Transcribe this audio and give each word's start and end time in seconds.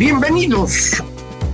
Bienvenidos. 0.00 1.02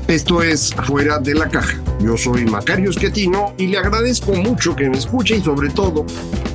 Esto 0.06 0.40
es 0.40 0.72
Fuera 0.72 1.18
de 1.18 1.34
la 1.34 1.48
Caja. 1.48 1.82
Yo 1.98 2.16
soy 2.16 2.44
Macario 2.44 2.92
Schettino 2.92 3.52
y 3.58 3.66
le 3.66 3.78
agradezco 3.78 4.34
mucho 4.34 4.76
que 4.76 4.88
me 4.88 4.96
escuche 4.96 5.38
y 5.38 5.40
sobre 5.40 5.68
todo 5.70 6.06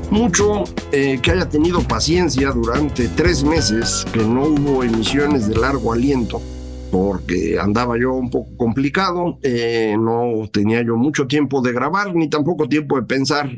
mucho 0.10 0.64
eh, 0.94 1.20
que 1.22 1.32
haya 1.32 1.50
tenido 1.50 1.82
paciencia 1.82 2.52
durante 2.52 3.10
tres 3.10 3.44
meses 3.44 4.06
que 4.14 4.24
no 4.24 4.44
hubo 4.44 4.86
emisiones 4.86 5.50
de 5.50 5.56
largo 5.56 5.92
aliento 5.92 6.42
porque 6.94 7.60
andaba 7.60 8.00
yo 8.00 8.14
un 8.14 8.30
poco 8.30 8.56
complicado, 8.56 9.38
eh, 9.44 9.98
no 10.00 10.50
tenía 10.50 10.82
yo 10.84 10.96
mucho 10.96 11.28
tiempo 11.28 11.62
de 11.62 11.74
grabar 11.74 12.16
ni 12.16 12.30
tampoco 12.30 12.70
tiempo 12.70 12.96
de 12.96 13.04
pensar 13.06 13.50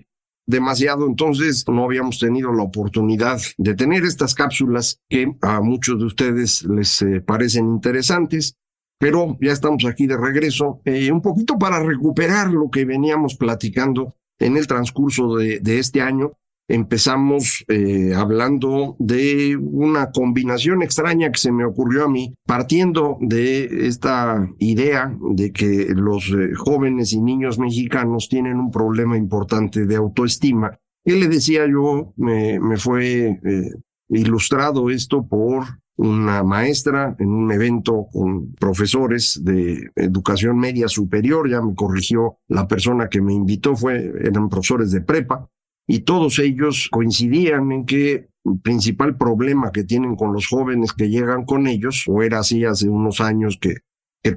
demasiado, 0.46 1.08
entonces 1.08 1.66
no 1.68 1.86
habíamos 1.86 2.20
tenido 2.20 2.52
la 2.54 2.64
oportunidad 2.64 3.40
de 3.58 3.76
tener 3.76 4.04
estas 4.04 4.36
cápsulas 4.36 5.00
que 5.10 5.36
a 5.42 5.62
muchos 5.62 6.00
de 6.00 6.06
ustedes 6.06 6.64
les 6.64 7.02
eh, 7.02 7.22
parecen 7.22 7.68
interesantes, 7.68 8.58
pero 9.00 9.38
ya 9.42 9.52
estamos 9.52 9.86
aquí 9.86 10.08
de 10.08 10.18
regreso, 10.18 10.82
eh, 10.86 11.12
un 11.12 11.22
poquito 11.22 11.58
para 11.58 11.82
recuperar 11.82 12.52
lo 12.52 12.70
que 12.70 12.86
veníamos 12.86 13.36
platicando 13.36 14.16
en 14.40 14.58
el 14.58 14.68
transcurso 14.68 15.36
de, 15.38 15.60
de 15.60 15.80
este 15.80 16.02
año 16.02 16.34
empezamos 16.74 17.64
eh, 17.68 18.14
hablando 18.16 18.96
de 18.98 19.56
una 19.58 20.10
combinación 20.10 20.82
extraña 20.82 21.32
que 21.32 21.38
se 21.38 21.52
me 21.52 21.66
ocurrió 21.66 22.06
a 22.06 22.10
mí, 22.10 22.34
partiendo 22.48 23.18
de 23.22 23.88
esta 23.88 24.50
idea 24.58 25.16
de 25.36 25.52
que 25.52 25.90
los 25.96 26.30
eh, 26.30 26.54
jóvenes 26.56 27.14
y 27.14 27.22
niños 27.22 27.60
mexicanos 27.60 28.28
tienen 28.28 28.60
un 28.60 28.72
problema 28.72 29.16
importante 29.18 29.86
de 29.86 29.96
autoestima. 29.96 30.80
Y 31.06 31.12
le 31.12 31.28
decía 31.28 31.68
yo, 31.68 32.14
me, 32.18 32.60
fue 32.78 33.40
eh, 33.44 33.72
ilustrado 34.10 34.90
esto 34.90 35.28
por 35.28 35.66
una 35.96 36.42
maestra 36.42 37.16
en 37.20 37.30
un 37.30 37.52
evento 37.52 38.08
con 38.12 38.54
profesores 38.54 39.40
de 39.44 39.92
educación 39.96 40.58
media 40.58 40.88
superior, 40.88 41.48
ya 41.48 41.62
me 41.62 41.76
corrigió 41.76 42.40
la 42.48 42.68
persona 42.68 43.10
que 43.10 43.22
me 43.22 43.34
invitó, 43.34 43.76
fue, 43.76 44.12
eran 44.24 44.50
profesores 44.50 44.90
de 44.92 45.02
prepa, 45.02 45.48
y 45.88 46.00
todos 46.00 46.40
ellos 46.40 46.88
coincidían 46.92 47.72
en 47.72 47.86
que 47.86 48.30
el 48.46 48.60
principal 48.62 49.18
problema 49.18 49.72
que 49.72 49.84
tienen 49.84 50.16
con 50.16 50.34
los 50.34 50.48
jóvenes 50.48 50.94
que 50.94 51.10
llegan 51.10 51.46
con 51.46 51.68
ellos, 51.68 52.04
o 52.08 52.22
era 52.22 52.40
así 52.40 52.66
hace 52.66 52.90
unos 52.90 53.22
años 53.22 53.58
que, 53.60 53.78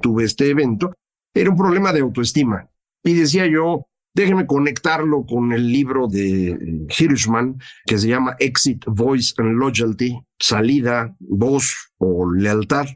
tuve 0.01 0.25
este 0.25 0.49
evento, 0.49 0.93
era 1.33 1.49
un 1.49 1.55
problema 1.55 1.93
de 1.93 2.01
autoestima. 2.01 2.69
Y 3.05 3.13
decía 3.13 3.47
yo, 3.47 3.87
déjeme 4.13 4.45
conectarlo 4.45 5.25
con 5.25 5.53
el 5.53 5.71
libro 5.71 6.07
de 6.07 6.87
Hirschman 6.89 7.57
que 7.85 7.97
se 7.97 8.09
llama 8.09 8.35
Exit, 8.39 8.83
Voice 8.85 9.33
and 9.37 9.57
Loyalty, 9.57 10.19
salida, 10.37 11.15
voz 11.19 11.93
o 11.99 12.29
lealtad, 12.29 12.87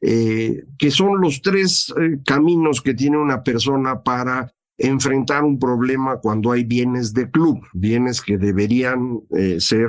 eh, 0.00 0.62
que 0.78 0.90
son 0.92 1.20
los 1.20 1.42
tres 1.42 1.92
eh, 2.00 2.20
caminos 2.24 2.80
que 2.80 2.94
tiene 2.94 3.18
una 3.18 3.42
persona 3.42 4.02
para 4.02 4.52
enfrentar 4.78 5.44
un 5.44 5.58
problema 5.58 6.18
cuando 6.18 6.52
hay 6.52 6.64
bienes 6.64 7.14
de 7.14 7.30
club, 7.30 7.60
bienes 7.72 8.20
que 8.20 8.38
deberían 8.38 9.20
eh, 9.30 9.60
ser 9.60 9.88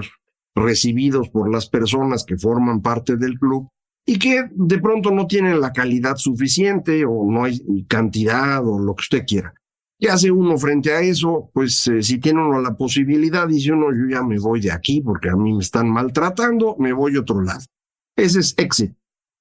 recibidos 0.56 1.30
por 1.30 1.52
las 1.52 1.70
personas 1.70 2.24
que 2.24 2.38
forman 2.38 2.82
parte 2.82 3.18
del 3.18 3.38
club 3.38 3.68
y 4.06 4.18
que 4.18 4.50
de 4.52 4.80
pronto 4.80 5.12
no 5.12 5.28
tienen 5.28 5.60
la 5.60 5.74
calidad 5.74 6.16
suficiente 6.16 7.06
o 7.06 7.30
no 7.30 7.44
hay 7.44 7.62
cantidad 7.88 8.66
o 8.66 8.80
lo 8.80 8.96
que 8.96 9.02
usted 9.02 9.26
quiera. 9.28 9.54
¿Qué 10.00 10.10
hace 10.10 10.32
uno 10.32 10.58
frente 10.58 10.94
a 10.94 11.02
eso? 11.02 11.50
Pues 11.54 11.88
eh, 11.88 12.04
si 12.04 12.20
tiene 12.20 12.42
uno 12.42 12.62
la 12.62 12.78
posibilidad, 12.78 13.48
dice 13.48 13.74
uno, 13.74 13.88
yo 13.92 14.08
ya 14.10 14.24
me 14.24 14.40
voy 14.40 14.62
de 14.62 14.72
aquí 14.72 15.02
porque 15.02 15.30
a 15.30 15.36
mí 15.36 15.54
me 15.54 15.62
están 15.64 15.90
maltratando, 15.90 16.76
me 16.80 16.94
voy 16.94 17.16
a 17.16 17.22
otro 17.22 17.42
lado. 17.42 17.66
Ese 18.16 18.40
es 18.40 18.54
exit. 18.58 18.94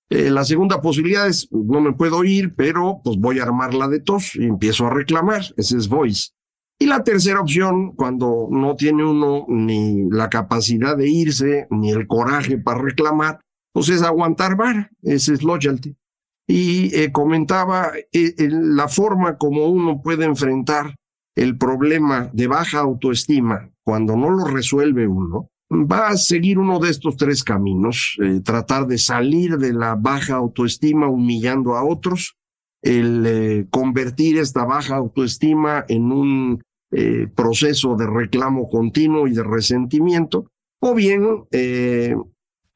Eh, 0.08 0.30
la 0.30 0.44
segunda 0.44 0.80
posibilidad 0.80 1.26
es, 1.26 1.48
no 1.50 1.80
me 1.80 1.92
puedo 1.92 2.22
ir, 2.22 2.54
pero 2.54 3.00
pues 3.02 3.16
voy 3.18 3.40
a 3.40 3.42
armar 3.42 3.74
la 3.74 3.88
de 3.88 4.00
tos 4.00 4.36
y 4.36 4.44
empiezo 4.44 4.86
a 4.86 4.90
reclamar. 4.90 5.42
Ese 5.56 5.76
es 5.76 5.88
voice. 5.88 6.30
Y 6.78 6.86
la 6.86 7.02
tercera 7.02 7.40
opción, 7.40 7.94
cuando 7.96 8.48
no 8.50 8.76
tiene 8.76 9.04
uno 9.04 9.46
ni 9.48 10.08
la 10.10 10.28
capacidad 10.28 10.96
de 10.96 11.08
irse, 11.08 11.66
ni 11.70 11.90
el 11.90 12.06
coraje 12.06 12.58
para 12.58 12.82
reclamar, 12.82 13.40
pues 13.72 13.88
es 13.88 14.02
aguantar 14.02 14.56
vara. 14.56 14.90
Ese 15.02 15.34
es 15.34 15.42
loyalty. 15.42 15.96
Y 16.46 16.94
eh, 16.94 17.10
comentaba 17.12 17.92
eh, 18.12 18.34
la 18.38 18.88
forma 18.88 19.36
como 19.36 19.66
uno 19.66 20.02
puede 20.02 20.26
enfrentar 20.26 20.94
el 21.34 21.58
problema 21.58 22.30
de 22.32 22.46
baja 22.46 22.78
autoestima 22.78 23.70
cuando 23.82 24.16
no 24.16 24.30
lo 24.30 24.44
resuelve 24.46 25.06
uno, 25.06 25.50
va 25.70 26.08
a 26.08 26.16
seguir 26.16 26.58
uno 26.58 26.78
de 26.78 26.90
estos 26.90 27.16
tres 27.16 27.42
caminos, 27.42 28.16
eh, 28.22 28.40
tratar 28.44 28.86
de 28.86 28.98
salir 28.98 29.58
de 29.58 29.72
la 29.72 29.96
baja 29.96 30.34
autoestima 30.36 31.08
humillando 31.08 31.74
a 31.74 31.84
otros, 31.84 32.36
el 32.82 33.24
eh, 33.26 33.66
convertir 33.70 34.38
esta 34.38 34.64
baja 34.64 34.96
autoestima 34.96 35.84
en 35.88 36.12
un 36.12 36.62
eh, 36.92 37.26
proceso 37.34 37.96
de 37.96 38.06
reclamo 38.06 38.68
continuo 38.68 39.26
y 39.26 39.32
de 39.32 39.42
resentimiento, 39.42 40.50
o 40.80 40.94
bien 40.94 41.24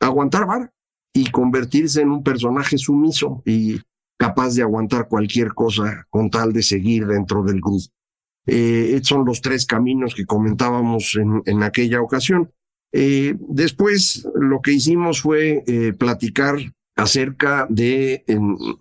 aguantar 0.00 0.46
vara 0.46 0.72
y 1.12 1.30
convertirse 1.30 2.00
en 2.00 2.10
un 2.10 2.24
personaje 2.24 2.78
sumiso 2.78 3.42
y 3.44 3.78
capaz 4.18 4.54
de 4.54 4.62
aguantar 4.62 5.06
cualquier 5.06 5.52
cosa 5.54 6.06
con 6.08 6.30
tal 6.30 6.52
de 6.52 6.62
seguir 6.62 7.06
dentro 7.06 7.42
del 7.44 7.60
grupo. 7.60 7.84
son 9.02 9.24
los 9.26 9.42
tres 9.42 9.66
caminos 9.66 10.14
que 10.14 10.24
comentábamos 10.24 11.14
en, 11.16 11.42
en 11.44 11.62
aquella 11.62 12.00
ocasión. 12.00 12.50
Eh, 12.92 13.36
después 13.38 14.26
lo 14.34 14.60
que 14.60 14.72
hicimos 14.72 15.20
fue 15.20 15.62
eh, 15.66 15.92
platicar 15.92 16.56
acerca 16.96 17.66
de 17.70 18.24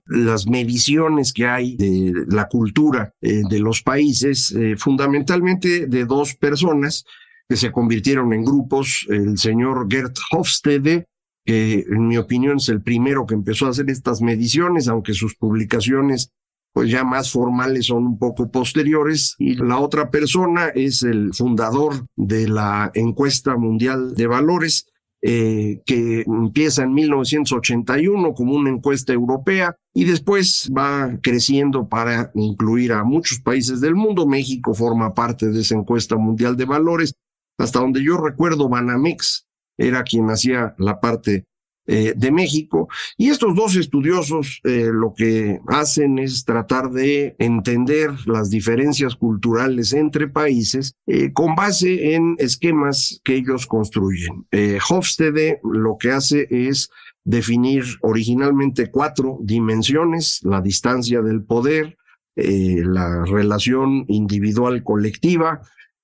las 0.06 0.48
mediciones 0.48 1.32
que 1.32 1.46
hay 1.46 1.78
de 1.78 2.26
la 2.28 2.50
cultura 2.50 3.14
eh, 3.22 3.44
de 3.50 3.60
los 3.60 3.82
países, 3.82 4.54
fundamentalmente 4.78 5.88
de 5.88 6.06
dos 6.06 6.36
personas 6.36 7.06
que 7.48 7.56
se 7.56 7.72
convirtieron 7.72 8.34
en 8.34 8.44
grupos, 8.44 9.06
el 9.10 9.38
señor 9.38 9.88
Gert 9.90 10.18
Hofstede, 10.32 11.08
que 11.46 11.86
en 11.90 12.08
mi 12.08 12.18
opinión 12.18 12.58
es 12.58 12.68
el 12.68 12.82
primero 12.82 13.26
que 13.26 13.36
empezó 13.36 13.68
a 13.68 13.70
hacer 13.70 13.90
estas 13.90 14.22
mediciones, 14.22 14.90
aunque 14.90 15.14
sus 15.14 15.36
publicaciones 15.36 16.32
pues 16.74 16.90
ya 16.90 17.04
más 17.04 17.32
formales 17.32 17.88
son 17.88 18.06
un 18.06 18.20
poco 18.20 18.50
posteriores 18.52 19.36
y 19.40 19.56
la 19.56 19.80
otra 19.80 20.12
persona 20.12 20.68
es 20.70 21.04
el 21.04 21.34
fundador 21.34 22.06
de 22.16 22.48
la 22.48 22.92
encuesta 22.94 23.58
mundial 23.58 24.14
de 24.16 24.28
valores 24.28 24.86
eh, 25.22 25.82
que 25.86 26.22
empieza 26.22 26.84
en 26.84 26.94
1981 26.94 28.34
como 28.34 28.54
una 28.54 28.70
encuesta 28.70 29.12
europea 29.12 29.76
y 29.94 30.06
después 30.06 30.70
va 30.76 31.20
creciendo 31.22 31.90
para 31.90 32.32
incluir 32.36 32.94
a 32.94 33.04
muchos 33.04 33.42
países 33.42 33.82
del 33.82 33.96
mundo. 33.96 34.26
México 34.26 34.74
forma 34.74 35.14
parte 35.14 35.50
de 35.50 35.60
esa 35.60 35.76
encuesta 35.76 36.16
mundial 36.16 36.56
de 36.56 36.64
valores. 36.64 37.14
Hasta 37.58 37.80
donde 37.80 38.02
yo 38.02 38.16
recuerdo, 38.16 38.70
Banamex 38.70 39.46
era 39.78 40.04
quien 40.04 40.30
hacía 40.30 40.74
la 40.78 41.02
parte 41.02 41.44
eh, 41.92 42.14
de 42.16 42.32
México. 42.32 42.88
Y 43.18 43.30
estos 43.30 43.56
dos 43.56 43.76
estudiosos 43.76 44.62
eh, 44.64 44.92
lo 44.94 45.16
que 45.16 45.60
hacen 45.70 46.20
es 46.20 46.46
tratar 46.46 46.92
de 46.92 47.36
entender 47.40 48.12
las 48.28 48.52
diferencias 48.52 49.16
culturales 49.16 49.94
entre 49.94 50.28
países 50.28 50.94
eh, 51.08 51.34
con 51.34 51.56
base 51.56 52.14
en 52.14 52.36
esquemas 52.38 53.20
que 53.24 53.38
ellos 53.38 53.66
construyen. 53.66 54.46
Hofstede 54.88 55.62
lo 55.64 55.98
que 55.98 56.12
hace 56.12 56.46
es 56.52 56.92
definir 57.24 57.84
originalmente 58.02 58.92
cuatro 58.92 59.40
dimensiones, 59.42 60.42
la 60.44 60.62
distancia 60.62 61.24
del 61.24 61.42
poder, 61.44 61.98
la 62.36 63.26
relación 63.26 64.06
individual 64.08 64.84
colectiva, 64.84 65.62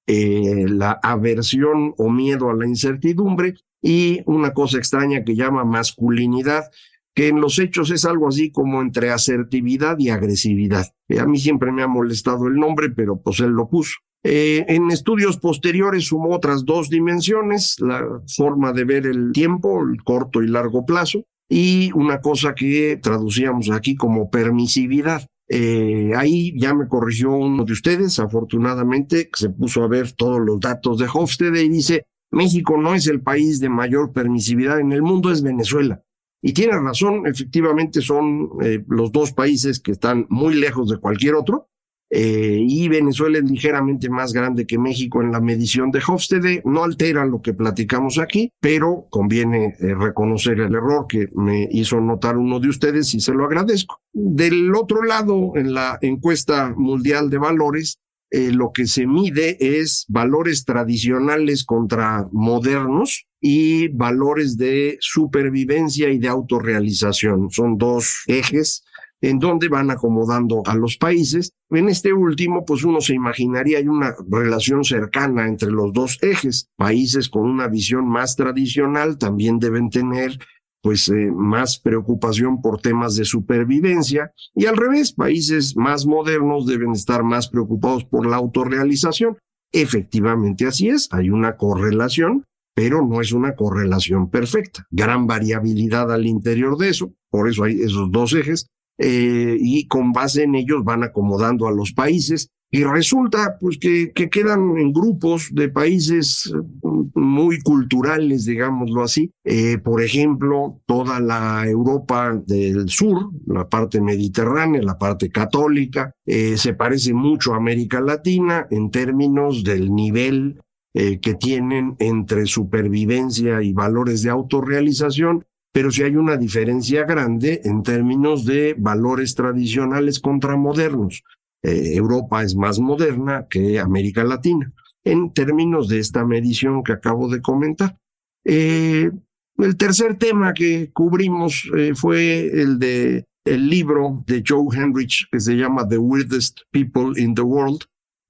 la 0.07 0.99
aversión 1.03 1.93
o 1.97 2.09
miedo 2.09 2.49
a 2.49 2.55
la 2.55 2.65
incertidumbre 2.65 3.53
y 3.85 4.23
una 4.25 4.51
cosa 4.51 4.79
extraña 4.79 5.23
que 5.23 5.35
llama 5.35 5.63
masculinidad, 5.63 6.71
que 7.13 7.27
en 7.27 7.39
los 7.39 7.59
hechos 7.59 7.91
es 7.91 8.03
algo 8.03 8.27
así 8.27 8.51
como 8.51 8.81
entre 8.81 9.11
asertividad 9.11 9.99
y 9.99 10.09
agresividad. 10.09 10.87
Eh, 11.07 11.19
a 11.19 11.27
mí 11.27 11.37
siempre 11.37 11.71
me 11.71 11.83
ha 11.83 11.87
molestado 11.87 12.47
el 12.47 12.55
nombre, 12.55 12.89
pero 12.89 13.21
pues 13.21 13.39
él 13.41 13.51
lo 13.51 13.69
puso. 13.69 13.93
Eh, 14.23 14.65
en 14.69 14.89
estudios 14.89 15.37
posteriores 15.37 16.07
sumó 16.07 16.35
otras 16.35 16.65
dos 16.65 16.89
dimensiones, 16.89 17.75
la 17.79 18.03
forma 18.35 18.73
de 18.73 18.85
ver 18.85 19.05
el 19.05 19.31
tiempo, 19.31 19.83
el 19.83 20.03
corto 20.03 20.41
y 20.41 20.47
largo 20.47 20.83
plazo, 20.83 21.21
y 21.47 21.91
una 21.93 22.21
cosa 22.21 22.55
que 22.55 22.99
traducíamos 22.99 23.69
aquí 23.69 23.95
como 23.95 24.31
permisividad. 24.31 25.27
Eh, 25.47 26.13
ahí 26.17 26.59
ya 26.59 26.73
me 26.73 26.87
corrigió 26.87 27.33
uno 27.33 27.65
de 27.65 27.73
ustedes, 27.73 28.17
afortunadamente, 28.17 29.29
que 29.29 29.39
se 29.39 29.49
puso 29.51 29.83
a 29.83 29.87
ver 29.87 30.11
todos 30.13 30.41
los 30.43 30.59
datos 30.59 30.97
de 30.97 31.05
Hofstede 31.05 31.63
y 31.63 31.69
dice, 31.69 32.07
México 32.31 32.77
no 32.77 32.95
es 32.95 33.07
el 33.07 33.21
país 33.21 33.59
de 33.59 33.69
mayor 33.69 34.11
permisividad 34.11 34.79
en 34.79 34.91
el 34.91 35.01
mundo, 35.01 35.31
es 35.31 35.41
Venezuela. 35.41 36.01
Y 36.41 36.53
tiene 36.53 36.77
razón, 36.77 37.25
efectivamente 37.25 38.01
son 38.01 38.49
eh, 38.61 38.83
los 38.87 39.11
dos 39.11 39.31
países 39.31 39.79
que 39.79 39.93
están 39.93 40.27
muy 40.29 40.53
lejos 40.53 40.89
de 40.89 40.97
cualquier 40.97 41.35
otro. 41.35 41.69
Eh, 42.11 42.59
y 42.61 42.87
Venezuela 42.87 43.39
es 43.39 43.49
ligeramente 43.49 44.09
más 44.09 44.31
grande 44.31 44.67
que 44.67 44.77
México 44.77 45.23
en 45.23 45.31
la 45.31 45.41
medición 45.41 45.89
de 45.89 46.03
Hofstede. 46.07 46.61
No 46.63 46.83
altera 46.83 47.25
lo 47.25 47.41
que 47.41 47.53
platicamos 47.53 48.19
aquí, 48.19 48.51
pero 48.61 49.07
conviene 49.09 49.75
eh, 49.79 49.95
reconocer 49.95 50.59
el 50.59 50.75
error 50.75 51.07
que 51.09 51.29
me 51.33 51.67
hizo 51.71 51.99
notar 51.99 52.37
uno 52.37 52.59
de 52.59 52.69
ustedes 52.69 53.13
y 53.15 53.21
se 53.21 53.33
lo 53.33 53.45
agradezco. 53.45 54.01
Del 54.13 54.73
otro 54.75 55.01
lado, 55.03 55.53
en 55.55 55.73
la 55.73 55.97
encuesta 56.01 56.73
mundial 56.77 57.29
de 57.29 57.39
valores, 57.39 57.97
eh, 58.35 58.51
lo 58.51 58.73
que 58.73 58.85
se 58.85 59.07
mide 59.07 59.55
es 59.79 60.03
valores 60.09 60.65
tradicionales 60.65 61.63
contra 61.63 62.27
modernos 62.33 63.27
y 63.39 63.87
valores 63.87 64.57
de 64.57 64.97
supervivencia 64.99 66.09
y 66.09 66.19
de 66.19 66.27
autorrealización. 66.27 67.49
Son 67.49 67.77
dos 67.77 68.23
ejes 68.27 68.83
en 69.21 69.39
donde 69.39 69.69
van 69.69 69.89
acomodando 69.89 70.63
a 70.65 70.75
los 70.75 70.97
países. 70.97 71.53
En 71.69 71.87
este 71.87 72.11
último, 72.11 72.65
pues 72.65 72.83
uno 72.83 72.99
se 72.99 73.13
imaginaría 73.13 73.77
hay 73.77 73.87
una 73.87 74.13
relación 74.29 74.83
cercana 74.83 75.47
entre 75.47 75.71
los 75.71 75.93
dos 75.93 76.19
ejes. 76.21 76.69
Países 76.75 77.29
con 77.29 77.43
una 77.43 77.69
visión 77.69 78.05
más 78.05 78.35
tradicional 78.35 79.17
también 79.17 79.59
deben 79.59 79.89
tener 79.89 80.37
pues 80.85 81.09
eh, 81.09 81.31
más 81.33 81.79
preocupación 81.79 82.61
por 82.61 82.79
temas 82.79 83.15
de 83.15 83.25
supervivencia 83.25 84.31
y 84.53 84.67
al 84.67 84.77
revés, 84.77 85.13
países 85.13 85.75
más 85.75 86.05
modernos 86.05 86.67
deben 86.67 86.91
estar 86.91 87.23
más 87.23 87.49
preocupados 87.49 88.05
por 88.05 88.27
la 88.27 88.35
autorrealización. 88.35 89.35
Efectivamente 89.71 90.67
así 90.67 90.89
es, 90.89 91.09
hay 91.11 91.31
una 91.31 91.57
correlación, 91.57 92.45
pero 92.75 93.03
no 93.03 93.19
es 93.19 93.31
una 93.31 93.55
correlación 93.55 94.29
perfecta. 94.29 94.85
Gran 94.91 95.25
variabilidad 95.25 96.13
al 96.13 96.27
interior 96.27 96.77
de 96.77 96.89
eso, 96.89 97.15
por 97.31 97.49
eso 97.49 97.63
hay 97.63 97.81
esos 97.81 98.11
dos 98.11 98.35
ejes, 98.35 98.67
eh, 98.99 99.57
y 99.59 99.87
con 99.87 100.11
base 100.11 100.43
en 100.43 100.53
ellos 100.53 100.83
van 100.83 101.01
acomodando 101.01 101.67
a 101.67 101.71
los 101.71 101.93
países 101.93 102.51
y 102.71 102.83
resulta 102.83 103.57
pues 103.59 103.77
que, 103.77 104.11
que, 104.13 104.29
quedan 104.29 104.77
en 104.77 104.91
grupos 104.91 105.49
de 105.53 105.69
países 105.69 106.51
mm, 106.81 107.19
muy 107.19 107.61
culturales, 107.61 108.45
digámoslo 108.45 109.03
así. 109.03 109.31
Eh, 109.43 109.77
por 109.77 110.01
ejemplo, 110.01 110.81
toda 110.85 111.19
la 111.19 111.65
Europa 111.67 112.33
del 112.45 112.89
sur, 112.89 113.29
la 113.47 113.69
parte 113.69 114.01
mediterránea, 114.01 114.81
la 114.81 114.97
parte 114.97 115.29
católica, 115.29 116.13
eh, 116.25 116.57
se 116.57 116.73
parece 116.73 117.13
mucho 117.13 117.53
a 117.53 117.57
América 117.57 118.01
Latina 118.01 118.67
en 118.71 118.91
términos 118.91 119.63
del 119.63 119.93
nivel 119.93 120.59
eh, 120.93 121.19
que 121.19 121.35
tienen 121.35 121.95
entre 121.99 122.45
supervivencia 122.45 123.61
y 123.61 123.73
valores 123.73 124.23
de 124.23 124.31
autorrealización 124.31 125.45
pero 125.75 125.91
sí 125.91 126.03
hay 126.03 126.15
una 126.15 126.37
diferencia 126.37 127.03
grande 127.03 127.59
en 127.65 127.83
términos 127.83 128.45
de 128.45 128.75
valores 128.77 129.35
tradicionales 129.35 130.21
contra 130.21 130.55
modernos. 130.55 131.21
Eh, 131.65 131.95
Europa 131.95 132.43
es 132.43 132.55
más 132.55 132.79
moderna 132.79 133.47
que 133.49 133.79
América 133.79 134.23
Latina, 134.23 134.71
en 135.03 135.33
términos 135.33 135.87
de 135.89 135.97
esta 135.97 136.23
medición 136.23 136.83
que 136.83 136.91
acabo 136.91 137.27
de 137.27 137.41
comentar. 137.41 137.97
Eh, 138.43 139.09
el 139.57 139.75
tercer 139.75 140.15
tema 140.19 140.53
que 140.53 140.91
cubrimos 140.93 141.67
eh, 141.75 141.93
fue 141.95 142.61
el 142.61 142.77
de 142.77 143.25
el 143.45 143.69
libro 143.69 144.23
de 144.27 144.43
Joe 144.45 144.75
Henrich 144.75 145.27
que 145.31 145.39
se 145.39 145.55
llama 145.55 145.87
The 145.87 145.97
Weirdest 145.97 146.61
People 146.71 147.19
in 147.19 147.33
the 147.33 147.41
World, 147.41 147.81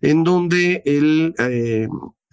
en 0.02 0.24
donde 0.24 0.82
él 0.86 1.34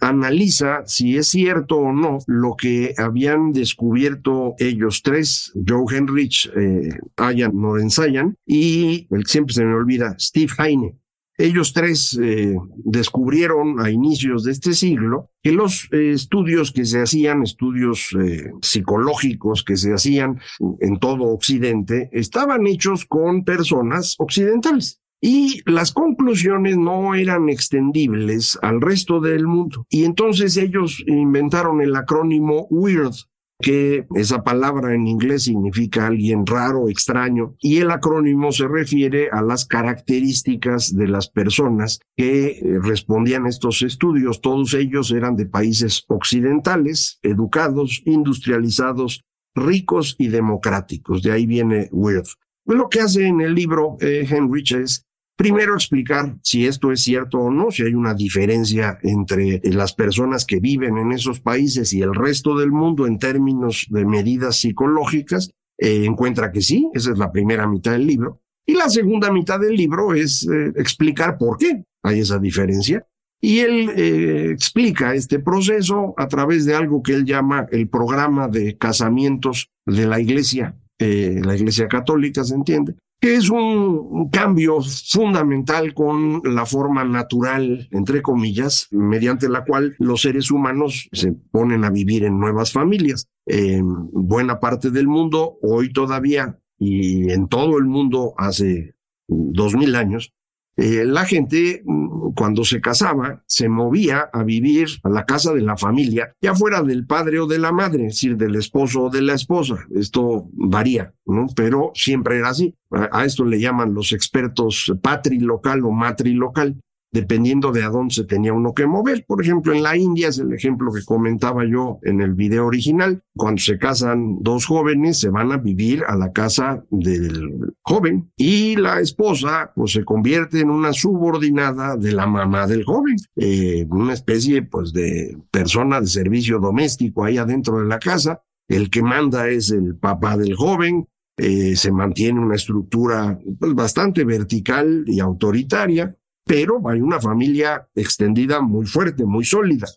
analiza 0.03 0.83
si 0.85 1.17
es 1.17 1.27
cierto 1.27 1.77
o 1.77 1.93
no 1.93 2.19
lo 2.27 2.55
que 2.55 2.93
habían 2.97 3.53
descubierto 3.53 4.55
ellos 4.59 5.01
tres, 5.01 5.51
Joe 5.67 5.85
Henrich, 5.95 6.51
eh, 6.55 6.89
Ayan 7.17 8.37
y, 8.45 9.07
el 9.09 9.25
siempre 9.25 9.53
se 9.53 9.63
me 9.63 9.73
olvida, 9.73 10.15
Steve 10.19 10.51
Heine. 10.57 10.97
Ellos 11.37 11.73
tres 11.73 12.17
eh, 12.21 12.55
descubrieron 12.77 13.79
a 13.79 13.89
inicios 13.89 14.43
de 14.43 14.51
este 14.51 14.73
siglo 14.73 15.31
que 15.41 15.51
los 15.51 15.89
eh, 15.91 16.11
estudios 16.11 16.71
que 16.71 16.85
se 16.85 17.01
hacían, 17.01 17.41
estudios 17.41 18.15
eh, 18.21 18.51
psicológicos 18.61 19.63
que 19.63 19.75
se 19.75 19.93
hacían 19.93 20.39
en 20.79 20.99
todo 20.99 21.23
Occidente, 21.23 22.09
estaban 22.11 22.67
hechos 22.67 23.05
con 23.05 23.43
personas 23.45 24.15
occidentales 24.19 25.02
y 25.25 25.61
las 25.65 25.93
conclusiones 25.93 26.77
no 26.77 27.15
eran 27.15 27.47
extendibles 27.47 28.59
al 28.61 28.81
resto 28.81 29.21
del 29.21 29.47
mundo. 29.47 29.87
Y 29.89 30.03
entonces 30.03 30.57
ellos 30.57 31.01
inventaron 31.07 31.79
el 31.79 31.95
acrónimo 31.95 32.67
WEIRD, 32.69 33.13
que 33.61 34.05
esa 34.15 34.43
palabra 34.43 34.93
en 34.93 35.07
inglés 35.07 35.43
significa 35.43 36.07
alguien 36.07 36.45
raro, 36.45 36.89
extraño, 36.89 37.55
y 37.61 37.77
el 37.77 37.91
acrónimo 37.91 38.51
se 38.51 38.67
refiere 38.67 39.29
a 39.31 39.41
las 39.41 39.65
características 39.65 40.93
de 40.93 41.07
las 41.07 41.29
personas 41.29 42.01
que 42.17 42.47
eh, 42.47 42.79
respondían 42.81 43.45
a 43.45 43.49
estos 43.49 43.81
estudios. 43.81 44.41
Todos 44.41 44.73
ellos 44.73 45.09
eran 45.11 45.37
de 45.37 45.45
países 45.45 46.03
occidentales, 46.09 47.19
educados, 47.21 48.01
industrializados, 48.03 49.23
ricos 49.55 50.17
y 50.19 50.27
democráticos. 50.27 51.23
De 51.23 51.31
ahí 51.31 51.45
viene 51.45 51.87
WEIRD. 51.93 52.27
Lo 52.65 52.89
que 52.89 52.99
hace 52.99 53.25
en 53.25 53.39
el 53.39 53.55
libro 53.55 53.95
eh, 54.01 54.27
es 54.29 55.05
Primero 55.35 55.73
explicar 55.73 56.37
si 56.43 56.67
esto 56.67 56.91
es 56.91 57.01
cierto 57.01 57.39
o 57.39 57.51
no, 57.51 57.71
si 57.71 57.81
hay 57.83 57.95
una 57.95 58.13
diferencia 58.13 58.99
entre 59.01 59.61
las 59.63 59.93
personas 59.93 60.45
que 60.45 60.59
viven 60.59 60.97
en 60.97 61.11
esos 61.11 61.39
países 61.39 61.91
y 61.93 62.01
el 62.01 62.13
resto 62.13 62.55
del 62.57 62.71
mundo 62.71 63.07
en 63.07 63.17
términos 63.17 63.87
de 63.89 64.05
medidas 64.05 64.57
psicológicas. 64.57 65.49
Eh, 65.79 66.05
encuentra 66.05 66.51
que 66.51 66.61
sí, 66.61 66.87
esa 66.93 67.11
es 67.11 67.17
la 67.17 67.31
primera 67.31 67.67
mitad 67.67 67.93
del 67.93 68.05
libro. 68.05 68.41
Y 68.65 68.75
la 68.75 68.89
segunda 68.89 69.31
mitad 69.31 69.59
del 69.59 69.75
libro 69.75 70.13
es 70.13 70.47
eh, 70.47 70.71
explicar 70.75 71.37
por 71.37 71.57
qué 71.57 71.83
hay 72.03 72.19
esa 72.19 72.37
diferencia. 72.37 73.05
Y 73.41 73.59
él 73.59 73.89
eh, 73.97 74.51
explica 74.51 75.15
este 75.15 75.39
proceso 75.39 76.13
a 76.15 76.27
través 76.27 76.65
de 76.65 76.75
algo 76.75 77.01
que 77.01 77.13
él 77.13 77.25
llama 77.25 77.67
el 77.71 77.89
programa 77.89 78.47
de 78.47 78.77
casamientos 78.77 79.69
de 79.85 80.05
la 80.05 80.21
iglesia, 80.21 80.77
la 80.99 81.57
iglesia 81.57 81.89
católica, 81.89 82.45
se 82.45 82.55
entiende, 82.55 82.95
que 83.23 83.35
es 83.35 83.49
un 83.49 84.27
cambio 84.29 84.81
fundamental 84.81 85.93
con 85.93 86.41
la 86.43 86.65
forma 86.65 87.05
natural, 87.05 87.87
entre 87.91 88.21
comillas, 88.21 88.89
mediante 88.91 89.47
la 89.47 89.63
cual 89.63 89.95
los 89.97 90.23
seres 90.23 90.51
humanos 90.51 91.07
se 91.13 91.31
ponen 91.31 91.85
a 91.85 91.89
vivir 91.89 92.25
en 92.25 92.37
nuevas 92.37 92.73
familias. 92.73 93.29
En 93.45 94.09
buena 94.11 94.59
parte 94.59 94.91
del 94.91 95.07
mundo, 95.07 95.57
hoy 95.61 95.93
todavía, 95.93 96.59
y 96.77 97.31
en 97.31 97.47
todo 97.47 97.77
el 97.77 97.85
mundo 97.85 98.33
hace 98.37 98.93
dos 99.29 99.73
mil 99.73 99.95
años, 99.95 100.33
eh, 100.75 101.05
la 101.05 101.25
gente 101.25 101.83
mm, 101.85 102.33
cuando 102.33 102.63
se 102.63 102.81
casaba 102.81 103.43
se 103.45 103.69
movía 103.69 104.29
a 104.33 104.43
vivir 104.43 104.87
a 105.03 105.09
la 105.09 105.25
casa 105.25 105.53
de 105.53 105.61
la 105.61 105.77
familia, 105.77 106.33
ya 106.41 106.55
fuera 106.55 106.81
del 106.81 107.05
padre 107.05 107.39
o 107.39 107.47
de 107.47 107.59
la 107.59 107.71
madre, 107.71 108.07
es 108.07 108.13
decir, 108.13 108.37
del 108.37 108.55
esposo 108.55 109.03
o 109.03 109.09
de 109.09 109.21
la 109.21 109.33
esposa. 109.33 109.85
Esto 109.93 110.49
varía, 110.53 111.13
¿no? 111.25 111.47
Pero 111.55 111.91
siempre 111.93 112.37
era 112.39 112.49
así. 112.49 112.75
A, 112.89 113.25
esto 113.25 113.45
le 113.45 113.59
llaman 113.59 113.93
los 113.93 114.11
expertos 114.13 114.93
patrilocal 115.01 115.83
o 115.85 115.91
matrilocal 115.91 116.79
dependiendo 117.13 117.71
de 117.71 117.83
a 117.83 117.89
dónde 117.89 118.13
se 118.13 118.25
tenía 118.25 118.51
uno 118.51 118.73
que 118.73 118.87
mover. 118.87 119.23
Por 119.25 119.41
ejemplo, 119.41 119.71
en 119.71 119.83
la 119.83 119.95
India 119.95 120.27
es 120.27 120.39
el 120.39 120.51
ejemplo 120.51 120.91
que 120.91 121.05
comentaba 121.05 121.63
yo 121.65 121.99
en 122.01 122.21
el 122.21 122.33
video 122.33 122.65
original. 122.65 123.23
Cuando 123.35 123.61
se 123.61 123.77
casan 123.77 124.39
dos 124.41 124.65
jóvenes, 124.65 125.19
se 125.19 125.29
van 125.29 125.51
a 125.51 125.57
vivir 125.57 126.03
a 126.07 126.17
la 126.17 126.33
casa 126.33 126.83
del 126.89 127.75
joven 127.83 128.31
y 128.35 128.75
la 128.75 128.99
esposa 128.99 129.71
pues 129.75 129.91
se 129.91 130.03
convierte 130.03 130.59
en 130.59 130.71
una 130.71 130.91
subordinada 130.91 131.95
de 131.95 132.11
la 132.13 132.25
mamá 132.25 132.65
del 132.65 132.83
joven, 132.83 133.15
eh, 133.35 133.85
una 133.89 134.13
especie 134.13 134.63
pues 134.63 134.91
de 134.91 135.37
persona 135.51 136.01
de 136.01 136.07
servicio 136.07 136.59
doméstico 136.59 137.23
ahí 137.23 137.37
adentro 137.37 137.79
de 137.79 137.85
la 137.85 137.99
casa. 137.99 138.41
El 138.67 138.89
que 138.89 139.03
manda 139.03 139.49
es 139.49 139.69
el 139.69 139.97
papá 139.97 140.35
del 140.35 140.55
joven, 140.55 141.07
eh, 141.37 141.75
se 141.75 141.91
mantiene 141.91 142.39
una 142.39 142.55
estructura 142.55 143.39
pues, 143.59 143.75
bastante 143.75 144.23
vertical 144.23 145.03
y 145.05 145.19
autoritaria 145.19 146.15
pero 146.45 146.81
hay 146.87 147.01
una 147.01 147.19
familia 147.19 147.87
extendida 147.95 148.61
muy 148.61 148.85
fuerte, 148.85 149.25
muy 149.25 149.45
sólida. 149.45 149.87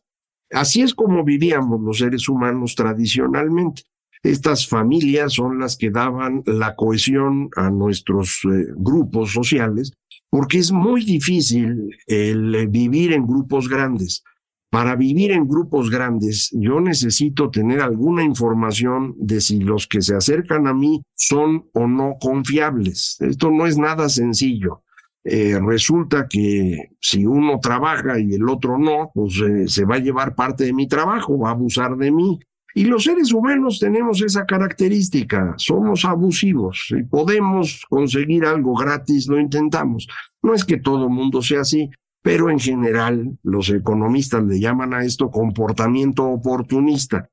Así 0.51 0.83
es 0.83 0.95
como 0.95 1.25
vivíamos 1.25 1.81
los 1.81 1.99
seres 1.99 2.29
humanos 2.29 2.75
tradicionalmente. 2.75 3.83
Estas 4.23 4.69
familias 4.69 5.35
son 5.35 5.59
las 5.59 5.77
que 5.77 5.91
daban 5.91 6.43
la 6.47 6.75
cohesión 6.75 7.49
a 7.57 7.71
nuestros 7.71 8.41
eh, 8.45 8.67
grupos 8.77 9.33
sociales, 9.33 9.93
porque 10.31 10.59
es 10.59 10.73
muy 10.73 11.05
difícil 11.05 11.91
el 12.07 12.55
eh, 12.55 12.67
vivir 12.67 13.13
en 13.13 13.27
grupos 13.27 13.69
grandes. 13.69 14.25
Para 14.71 14.97
vivir 14.97 15.31
en 15.31 15.47
grupos 15.47 15.91
grandes, 15.91 16.51
yo 16.53 16.81
necesito 16.81 17.51
tener 17.51 17.81
alguna 17.81 18.25
información 18.25 19.15
de 19.17 19.41
si 19.41 19.61
los 19.61 19.87
que 19.87 20.03
se 20.03 20.15
acercan 20.15 20.67
a 20.67 20.75
mí 20.75 21.03
son 21.15 21.71
o 21.73 21.87
no 21.87 22.17
confiables. 22.21 23.17
Esto 23.21 23.51
no 23.51 23.67
es 23.67 23.79
nada 23.79 24.09
sencillo. 24.09 24.83
Eh, 25.29 25.59
resulta 25.61 26.29
que 26.29 26.91
si 27.01 27.27
uno 27.27 27.59
trabaja 27.59 28.21
y 28.21 28.35
el 28.35 28.49
otro 28.49 28.79
no, 28.79 29.11
pues 29.13 29.41
eh, 29.41 29.67
se 29.67 29.85
va 29.85 29.97
a 29.97 29.99
llevar 29.99 30.37
parte 30.37 30.63
de 30.63 30.73
mi 30.73 30.87
trabajo, 30.87 31.37
va 31.37 31.49
a 31.49 31.53
abusar 31.53 31.97
de 31.97 32.13
mí. 32.13 32.39
Y 32.77 32.85
los 32.85 33.05
seres 33.05 33.33
humanos 33.33 33.81
tenemos 33.81 34.23
esa 34.23 34.47
característica, 34.47 35.55
somos 35.57 36.05
abusivos. 36.05 36.87
Si 36.89 37.03
podemos 37.03 37.85
conseguir 37.89 38.45
algo 38.45 38.75
gratis, 38.75 39.27
lo 39.27 39.41
intentamos. 39.41 40.07
No 40.43 40.55
es 40.55 40.65
que 40.65 40.77
todo 40.77 41.09
mundo 41.09 41.43
sea 41.43 41.63
así, 41.63 41.91
pero 42.23 42.49
en 42.49 42.61
general 42.61 43.37
los 43.43 43.71
economistas 43.71 44.45
le 44.45 44.61
llaman 44.61 44.95
a 44.95 45.05
esto 45.05 45.31
comportamiento 45.31 46.25
oportunista. 46.25 47.31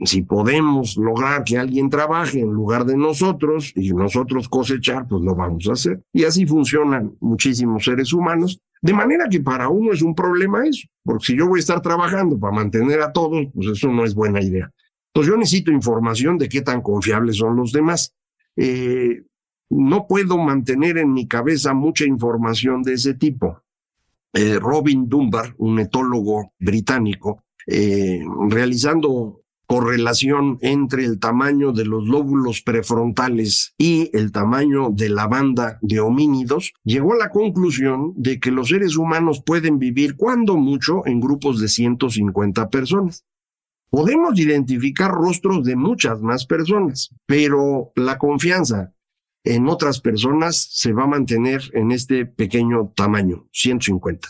Si 0.00 0.22
podemos 0.22 0.96
lograr 0.96 1.44
que 1.44 1.56
alguien 1.56 1.88
trabaje 1.88 2.40
en 2.40 2.52
lugar 2.52 2.84
de 2.84 2.96
nosotros 2.96 3.72
y 3.76 3.92
nosotros 3.92 4.48
cosechar, 4.48 5.06
pues 5.06 5.22
lo 5.22 5.36
vamos 5.36 5.68
a 5.68 5.72
hacer. 5.72 6.02
Y 6.12 6.24
así 6.24 6.46
funcionan 6.46 7.14
muchísimos 7.20 7.84
seres 7.84 8.12
humanos, 8.12 8.60
de 8.82 8.92
manera 8.92 9.28
que 9.30 9.40
para 9.40 9.68
uno 9.68 9.92
es 9.92 10.02
un 10.02 10.14
problema 10.14 10.66
eso, 10.66 10.88
porque 11.04 11.26
si 11.26 11.36
yo 11.38 11.46
voy 11.46 11.58
a 11.58 11.60
estar 11.60 11.80
trabajando 11.80 12.38
para 12.38 12.54
mantener 12.54 13.00
a 13.02 13.12
todos, 13.12 13.46
pues 13.54 13.68
eso 13.68 13.88
no 13.88 14.04
es 14.04 14.14
buena 14.14 14.42
idea. 14.42 14.70
Entonces 15.08 15.32
yo 15.32 15.38
necesito 15.38 15.70
información 15.70 16.38
de 16.38 16.48
qué 16.48 16.60
tan 16.60 16.82
confiables 16.82 17.36
son 17.36 17.54
los 17.54 17.70
demás. 17.70 18.12
Eh, 18.56 19.22
no 19.70 20.06
puedo 20.08 20.38
mantener 20.38 20.98
en 20.98 21.12
mi 21.12 21.28
cabeza 21.28 21.72
mucha 21.72 22.04
información 22.04 22.82
de 22.82 22.94
ese 22.94 23.14
tipo. 23.14 23.62
Eh, 24.32 24.58
Robin 24.58 25.08
Dunbar, 25.08 25.54
un 25.58 25.78
etólogo 25.78 26.52
británico, 26.58 27.44
eh, 27.68 28.24
realizando 28.48 29.43
correlación 29.74 30.58
entre 30.60 31.04
el 31.04 31.18
tamaño 31.18 31.72
de 31.72 31.84
los 31.84 32.06
lóbulos 32.06 32.62
prefrontales 32.62 33.74
y 33.76 34.08
el 34.16 34.30
tamaño 34.30 34.90
de 34.90 35.08
la 35.08 35.26
banda 35.26 35.80
de 35.82 35.98
homínidos, 35.98 36.72
llegó 36.84 37.14
a 37.14 37.16
la 37.16 37.30
conclusión 37.30 38.12
de 38.14 38.38
que 38.38 38.52
los 38.52 38.68
seres 38.68 38.96
humanos 38.96 39.42
pueden 39.44 39.80
vivir 39.80 40.14
cuando 40.14 40.56
mucho 40.56 41.04
en 41.06 41.18
grupos 41.18 41.60
de 41.60 41.66
150 41.66 42.70
personas. 42.70 43.24
Podemos 43.90 44.38
identificar 44.38 45.10
rostros 45.10 45.64
de 45.64 45.74
muchas 45.74 46.20
más 46.20 46.46
personas, 46.46 47.12
pero 47.26 47.90
la 47.96 48.16
confianza 48.16 48.94
en 49.42 49.66
otras 49.66 50.00
personas 50.00 50.68
se 50.70 50.92
va 50.92 51.02
a 51.02 51.08
mantener 51.08 51.62
en 51.72 51.90
este 51.90 52.26
pequeño 52.26 52.92
tamaño, 52.94 53.48
150. 53.50 54.28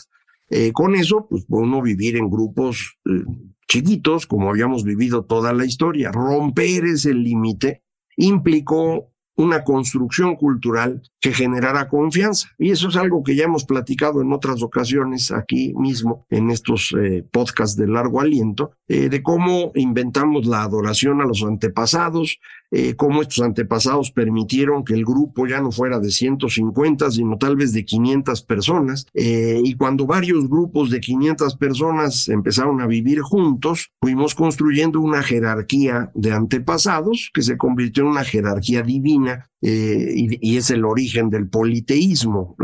Eh, 0.49 0.71
con 0.71 0.95
eso, 0.95 1.27
pues 1.29 1.45
podemos 1.45 1.83
vivir 1.83 2.17
en 2.17 2.31
grupos 2.31 2.97
eh, 3.05 3.23
chiquitos, 3.67 4.27
como 4.27 4.49
habíamos 4.49 4.83
vivido 4.83 5.25
toda 5.25 5.53
la 5.53 5.65
historia. 5.65 6.11
Romper 6.11 6.85
ese 6.85 7.13
límite 7.13 7.83
implicó 8.17 9.11
una 9.35 9.63
construcción 9.63 10.35
cultural 10.35 11.01
que 11.25 11.33
generara 11.33 11.89
confianza. 11.89 12.49
Y 12.59 12.69
eso 12.69 12.89
es 12.89 12.95
algo 12.95 13.23
que 13.23 13.35
ya 13.35 13.45
hemos 13.45 13.65
platicado 13.65 14.21
en 14.21 14.31
otras 14.31 14.61
ocasiones 14.61 15.31
aquí 15.31 15.73
mismo, 15.73 16.27
en 16.29 16.51
estos 16.51 16.93
eh, 17.01 17.25
podcasts 17.31 17.75
de 17.75 17.87
largo 17.87 18.21
aliento, 18.21 18.73
eh, 18.87 19.09
de 19.09 19.23
cómo 19.23 19.71
inventamos 19.73 20.45
la 20.45 20.61
adoración 20.61 21.19
a 21.19 21.25
los 21.25 21.41
antepasados, 21.41 22.39
eh, 22.69 22.95
cómo 22.95 23.23
estos 23.23 23.41
antepasados 23.41 24.11
permitieron 24.11 24.83
que 24.83 24.93
el 24.93 25.03
grupo 25.03 25.47
ya 25.47 25.59
no 25.59 25.71
fuera 25.71 25.99
de 25.99 26.11
150, 26.11 27.09
sino 27.09 27.37
tal 27.39 27.55
vez 27.55 27.73
de 27.73 27.83
500 27.83 28.43
personas. 28.43 29.07
Eh, 29.15 29.59
y 29.63 29.73
cuando 29.73 30.05
varios 30.05 30.47
grupos 30.47 30.91
de 30.91 30.99
500 30.99 31.55
personas 31.55 32.29
empezaron 32.29 32.79
a 32.79 32.85
vivir 32.85 33.21
juntos, 33.21 33.91
fuimos 33.99 34.35
construyendo 34.35 35.01
una 35.01 35.23
jerarquía 35.23 36.11
de 36.13 36.33
antepasados 36.33 37.31
que 37.33 37.41
se 37.41 37.57
convirtió 37.57 38.03
en 38.03 38.09
una 38.09 38.23
jerarquía 38.23 38.83
divina 38.83 39.49
y, 39.61 40.57
es 40.57 40.69
el 40.69 40.85
origen 40.85 41.14
del 41.23 41.49
politeísmo, 41.49 42.55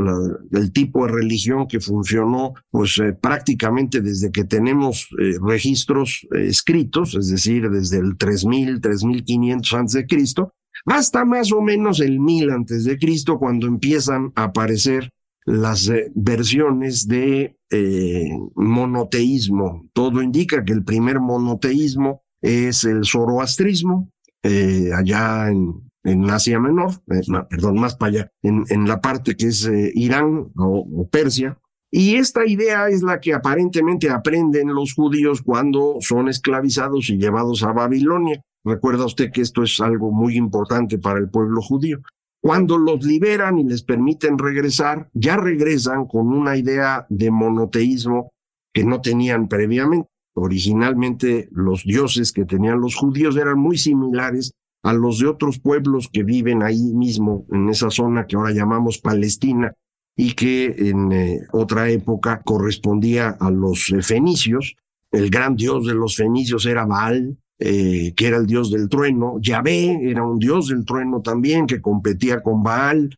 el 0.52 0.72
tipo 0.72 1.06
de 1.06 1.14
religión 1.14 1.68
que 1.68 1.80
funcionó 1.80 2.54
pues 2.70 2.98
eh, 3.00 3.14
prácticamente 3.14 4.02
desde 4.02 4.32
que 4.32 4.44
tenemos 4.44 5.08
eh, 5.20 5.36
registros 5.42 6.28
escritos, 6.32 7.16
es 7.16 7.30
decir, 7.30 7.70
desde 7.70 7.98
el 7.98 8.18
3000, 8.18 8.82
3500 8.82 9.74
antes 9.74 9.94
de 9.94 10.06
Cristo, 10.06 10.54
hasta 10.86 11.26
más 11.26 11.52
o 11.52 11.62
menos 11.62 12.00
el 12.00 12.20
1000 12.20 12.52
antes 12.52 12.84
de 12.86 12.98
Cristo 12.98 13.40
cuando 13.40 13.68
empiezan 13.68 14.32
a 14.36 14.46
aparecer 14.46 15.12
las 15.46 15.92
versiones 16.14 17.08
de 17.08 17.56
monoteísmo. 18.56 19.90
Todo 19.94 20.22
indica 20.22 20.64
que 20.64 20.74
el 20.74 20.84
primer 20.84 21.20
monoteísmo 21.20 22.22
es 22.42 22.84
el 22.84 23.06
zoroastrismo, 23.06 24.12
allá 24.44 25.50
en 25.50 25.91
en 26.04 26.30
Asia 26.30 26.60
Menor, 26.60 26.92
eh, 27.12 27.22
perdón, 27.50 27.80
más 27.80 27.96
para 27.96 28.10
allá, 28.10 28.32
en, 28.42 28.64
en 28.70 28.88
la 28.88 29.02
parte 29.02 29.36
que 29.36 29.48
es 29.48 29.66
eh, 29.66 29.92
Irán 29.94 30.52
o, 30.56 31.08
Persia. 31.10 31.58
Y 31.92 32.16
esta 32.16 32.46
idea 32.46 32.88
es 32.88 33.04
la 33.04 33.20
que 33.20 33.34
aparentemente 33.34 34.10
aprenden 34.10 34.74
los 34.74 34.94
judíos 34.94 35.42
cuando 35.42 35.98
son 36.00 36.30
esclavizados 36.30 37.10
y 37.10 37.18
llevados 37.18 37.64
a 37.64 37.74
Babilonia. 37.74 38.42
Recuerda 38.64 39.06
usted 39.06 39.32
que 39.32 39.42
esto 39.42 39.64
es 39.64 39.80
algo 39.82 40.12
muy 40.12 40.38
importante 40.38 40.98
para 41.00 41.20
el 41.20 41.30
pueblo 41.30 41.62
judío. 41.62 42.00
Cuando 42.42 42.78
los 42.78 43.04
liberan 43.06 43.60
y 43.60 43.66
les 43.66 43.84
permiten 43.84 44.38
regresar, 44.38 45.10
ya 45.14 45.36
regresan 45.38 46.06
con 46.08 46.30
una 46.30 46.56
idea 46.56 47.06
de 47.10 47.30
monoteísmo 47.30 48.32
que 48.74 48.86
no 48.86 49.02
tenían 49.02 49.48
previamente. 49.48 50.10
Originalmente 50.34 51.50
los 51.52 51.84
dioses 51.84 52.32
que 52.32 52.46
tenían 52.46 52.80
los 52.80 52.96
judíos 52.96 53.36
eran 53.36 53.60
muy 53.60 53.78
similares 53.78 54.54
a 54.84 54.94
los 54.94 55.20
de 55.20 55.28
otros 55.28 55.60
pueblos 55.60 56.10
que 56.12 56.24
viven 56.24 56.64
ahí 56.64 56.94
mismo, 56.94 57.46
en 57.52 57.70
esa 57.70 57.90
zona 57.90 58.26
que 58.26 58.36
ahora 58.36 58.52
llamamos 58.52 58.98
Palestina, 58.98 59.74
y 60.16 60.34
que 60.34 60.66
en 60.78 61.12
eh, 61.12 61.40
otra 61.52 61.90
época 61.90 62.42
correspondía 62.44 63.30
a 63.40 63.50
los 63.50 63.92
eh, 63.92 64.02
fenicios. 64.02 64.76
El 65.12 65.30
gran 65.30 65.56
dios 65.56 65.88
de 65.88 65.94
los 65.94 66.16
fenicios 66.16 66.66
era 66.66 66.86
Baal, 66.86 67.38
eh, 67.60 68.14
que 68.16 68.28
era 68.28 68.38
el 68.38 68.46
dios 68.46 68.72
del 68.72 68.90
trueno. 68.90 69.38
Yahvé 69.42 70.10
era 70.10 70.24
un 70.24 70.40
dios 70.40 70.68
del 70.68 70.86
trueno 70.86 71.22
también, 71.22 71.68
que 71.68 71.82
competía 71.82 72.42
con 72.42 72.64
Baal. 72.64 73.18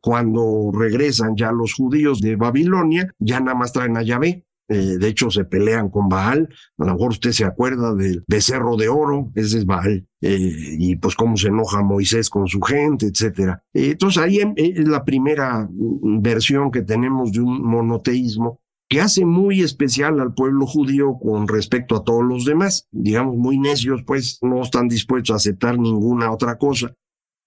cuando 0.00 0.72
regresan 0.74 1.36
ya 1.36 1.52
los 1.52 1.72
judíos 1.72 2.20
de 2.20 2.34
Babilonia, 2.34 3.14
ya 3.20 3.38
nada 3.38 3.56
más 3.56 3.72
traen 3.72 3.96
a 3.96 4.02
Yahvé. 4.02 4.44
Eh, 4.68 4.98
de 4.98 5.08
hecho, 5.08 5.30
se 5.30 5.44
pelean 5.44 5.88
con 5.88 6.08
Baal. 6.08 6.48
A 6.78 6.84
lo 6.84 6.92
mejor 6.92 7.10
usted 7.10 7.32
se 7.32 7.44
acuerda 7.44 7.94
del 7.94 8.22
becerro 8.26 8.76
de 8.76 8.88
oro, 8.88 9.32
ese 9.34 9.58
es 9.58 9.66
Baal. 9.66 10.06
Eh, 10.20 10.76
y 10.78 10.96
pues 10.96 11.14
cómo 11.14 11.36
se 11.36 11.48
enoja 11.48 11.82
Moisés 11.82 12.28
con 12.28 12.46
su 12.46 12.60
gente, 12.60 13.06
etcétera. 13.06 13.62
Eh, 13.72 13.90
entonces 13.92 14.22
ahí 14.22 14.40
es 14.56 14.86
la 14.86 15.04
primera 15.04 15.68
mm, 15.70 16.20
versión 16.20 16.70
que 16.70 16.82
tenemos 16.82 17.32
de 17.32 17.40
un 17.40 17.62
monoteísmo 17.62 18.60
que 18.90 19.00
hace 19.02 19.26
muy 19.26 19.60
especial 19.60 20.18
al 20.18 20.32
pueblo 20.32 20.66
judío 20.66 21.18
con 21.20 21.46
respecto 21.46 21.94
a 21.96 22.04
todos 22.04 22.24
los 22.24 22.44
demás. 22.44 22.88
Digamos, 22.90 23.36
muy 23.36 23.58
necios, 23.58 24.02
pues 24.06 24.38
no 24.42 24.62
están 24.62 24.88
dispuestos 24.88 25.34
a 25.34 25.36
aceptar 25.36 25.78
ninguna 25.78 26.30
otra 26.32 26.56
cosa 26.56 26.94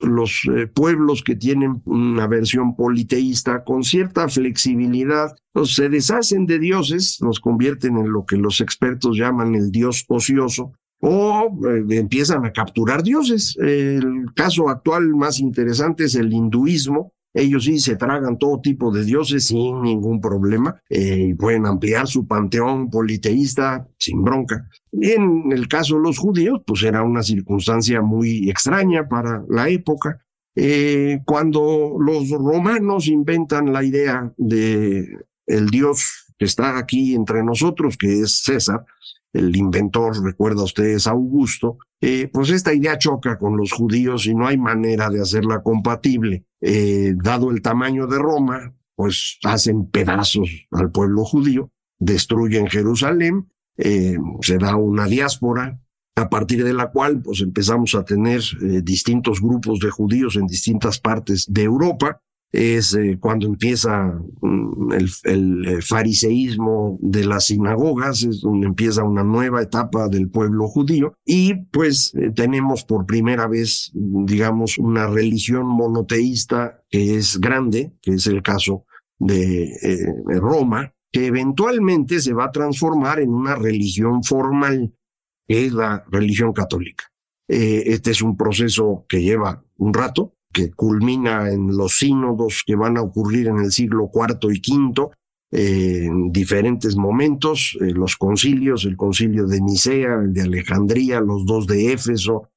los 0.02 0.42
eh, 0.56 0.68
pueblos 0.68 1.24
que 1.24 1.36
tienen 1.36 1.82
una 1.86 2.28
versión 2.28 2.76
politeísta 2.76 3.64
con 3.64 3.84
cierta 3.84 4.28
flexibilidad, 4.28 5.36
se 5.64 5.90
deshacen 5.90 6.46
de 6.46 6.60
dioses, 6.60 7.18
los 7.22 7.40
convierten 7.40 7.98
en 7.98 8.12
lo 8.12 8.26
que 8.26 8.38
los 8.38 8.62
expertos 8.62 9.18
llaman 9.18 9.56
el 9.56 9.72
dios 9.72 10.06
ocioso, 10.08 10.74
o 11.00 11.50
eh, 11.68 11.98
empiezan 11.98 12.46
a 12.46 12.52
capturar 12.52 13.04
dioses. 13.04 13.58
El 13.60 14.34
caso 14.36 14.70
actual 14.70 15.10
más 15.16 15.40
interesante 15.40 16.06
es 16.06 16.16
el 16.16 16.32
hinduismo, 16.32 17.14
ellos 17.34 17.64
sí 17.64 17.80
se 17.80 17.96
tragan 17.96 18.38
todo 18.38 18.60
tipo 18.60 18.92
de 18.92 19.06
dioses 19.06 19.46
sin 19.46 19.82
ningún 19.82 20.20
problema 20.20 20.82
eh, 20.90 21.28
y 21.30 21.34
pueden 21.34 21.66
ampliar 21.66 22.08
su 22.08 22.28
panteón 22.28 22.90
politeísta 22.90 23.88
sin 23.98 24.22
bronca. 24.22 24.68
En 24.92 25.52
el 25.52 25.68
caso 25.68 25.96
de 25.96 26.02
los 26.02 26.18
judíos, 26.18 26.62
pues 26.66 26.84
era 26.84 27.04
una 27.04 27.24
circunstancia 27.24 28.02
muy 28.02 28.50
extraña 28.50 29.08
para 29.08 29.44
la 29.50 29.70
época. 29.70 30.20
Eh, 30.56 31.22
cuando 31.26 31.96
los 31.98 32.30
romanos 32.30 33.08
inventan 33.08 33.72
la 33.72 33.84
idea 33.84 34.34
de 34.38 35.08
el 35.46 35.70
dios 35.70 36.34
que 36.38 36.46
está 36.46 36.78
aquí 36.78 37.16
entre 37.16 37.44
nosotros, 37.44 37.96
que 37.98 38.22
es 38.22 38.44
César, 38.44 38.86
el 39.34 39.56
inventor, 39.56 40.24
recuerda 40.24 40.64
ustedes, 40.64 41.08
Augusto, 41.08 41.78
eh, 42.02 42.30
pues 42.32 42.50
esta 42.50 42.74
idea 42.74 42.98
choca 42.98 43.38
con 43.38 43.56
los 43.58 43.72
judíos 43.72 44.26
y 44.26 44.36
no 44.36 44.48
hay 44.48 44.58
manera 44.58 45.10
de 45.10 45.22
hacerla 45.22 45.62
compatible. 45.62 46.46
Eh, 46.60 47.14
dado 47.16 47.52
el 47.52 47.62
tamaño 47.62 48.08
de 48.08 48.18
Roma, 48.18 48.74
pues 48.96 49.40
hacen 49.44 49.90
pedazos 49.90 50.50
al 50.72 50.92
pueblo 50.92 51.24
judío, 51.24 51.72
destruyen 52.00 52.68
Jerusalén 52.68 53.52
eh, 53.78 54.18
se 54.42 54.58
da 54.58 54.76
una 54.76 55.06
diáspora, 55.06 55.82
a 56.16 56.30
partir 56.30 56.64
de 56.64 56.74
la 56.74 56.92
cual 56.92 57.22
pues 57.22 57.42
empezamos 57.42 57.96
a 57.96 58.04
tener 58.04 58.42
distintos 58.84 59.42
grupos 59.42 59.80
de 59.80 59.90
judíos 59.90 60.36
en 60.36 60.46
distintas 60.46 61.00
partes 61.00 61.52
de 61.52 61.64
Europa. 61.64 62.22
Es 62.52 62.94
eh, 62.96 63.18
cuando 63.20 63.48
empieza 63.48 64.20
mm, 64.42 64.92
el, 64.94 65.10
el, 65.24 65.84
fariseísmo 65.84 67.00
de 67.02 67.26
las 67.26 67.46
sinagogas, 67.46 68.24
es 68.24 68.42
donde 68.42 68.68
empieza 68.68 69.04
una 69.04 69.24
nueva 69.24 69.62
etapa 69.62 70.10
del 70.10 70.30
pueblo 70.30 70.68
judío 70.68 71.14
y 71.26 71.54
pues 71.54 72.14
tenemos 72.36 72.84
por 72.84 73.06
primera 73.06 73.48
vez, 73.48 73.92
digamos, 73.94 74.78
una 74.78 75.08
religión 75.08 75.66
monoteísta 75.66 76.84
que 76.90 77.16
es 77.16 77.40
grande, 77.40 77.94
que 78.02 78.12
es 78.12 78.28
el 78.28 78.44
caso 78.44 78.86
de 79.18 79.78
Roma, 80.26 80.94
que 81.12 81.28
eventualmente 81.28 82.22
se 82.22 82.34
va 82.34 82.46
a 82.46 82.52
transformar 82.52 83.20
en 83.20 83.30
una 83.30 83.56
religión 83.56 84.24
formal, 84.24 84.94
que 85.48 85.66
es 85.66 85.74
la 85.74 86.06
religión 86.10 86.54
católica. 86.54 87.12
Eh, 87.48 87.84
este 87.88 88.12
es 88.12 88.22
un 88.22 88.38
proceso 88.38 89.06
que 89.10 89.22
lleva 89.22 89.64
un 89.76 89.94
rato, 89.94 90.36
que 90.52 90.72
culmina 90.72 91.50
en 91.52 91.76
los 91.76 91.98
sínodos 91.98 92.64
que 92.66 92.76
van 92.76 92.98
a 92.98 93.02
ocurrir 93.02 93.48
en 93.48 93.58
el 93.58 93.72
siglo 93.72 94.10
IV 94.14 94.54
y 94.54 94.62
V, 94.72 95.10
eh, 95.52 96.06
en 96.06 96.32
diferentes 96.32 96.96
momentos, 96.96 97.78
eh, 97.82 97.92
los 97.92 98.16
concilios, 98.16 98.86
el 98.86 98.96
concilio 98.96 99.48
de 99.48 99.62
Nicea, 99.62 100.22
el 100.24 100.34
de 100.34 100.42
Alejandría, 100.42 101.20
los 101.20 101.46
dos 101.46 101.68
de 101.68 101.94
Éfeso, 101.94 102.50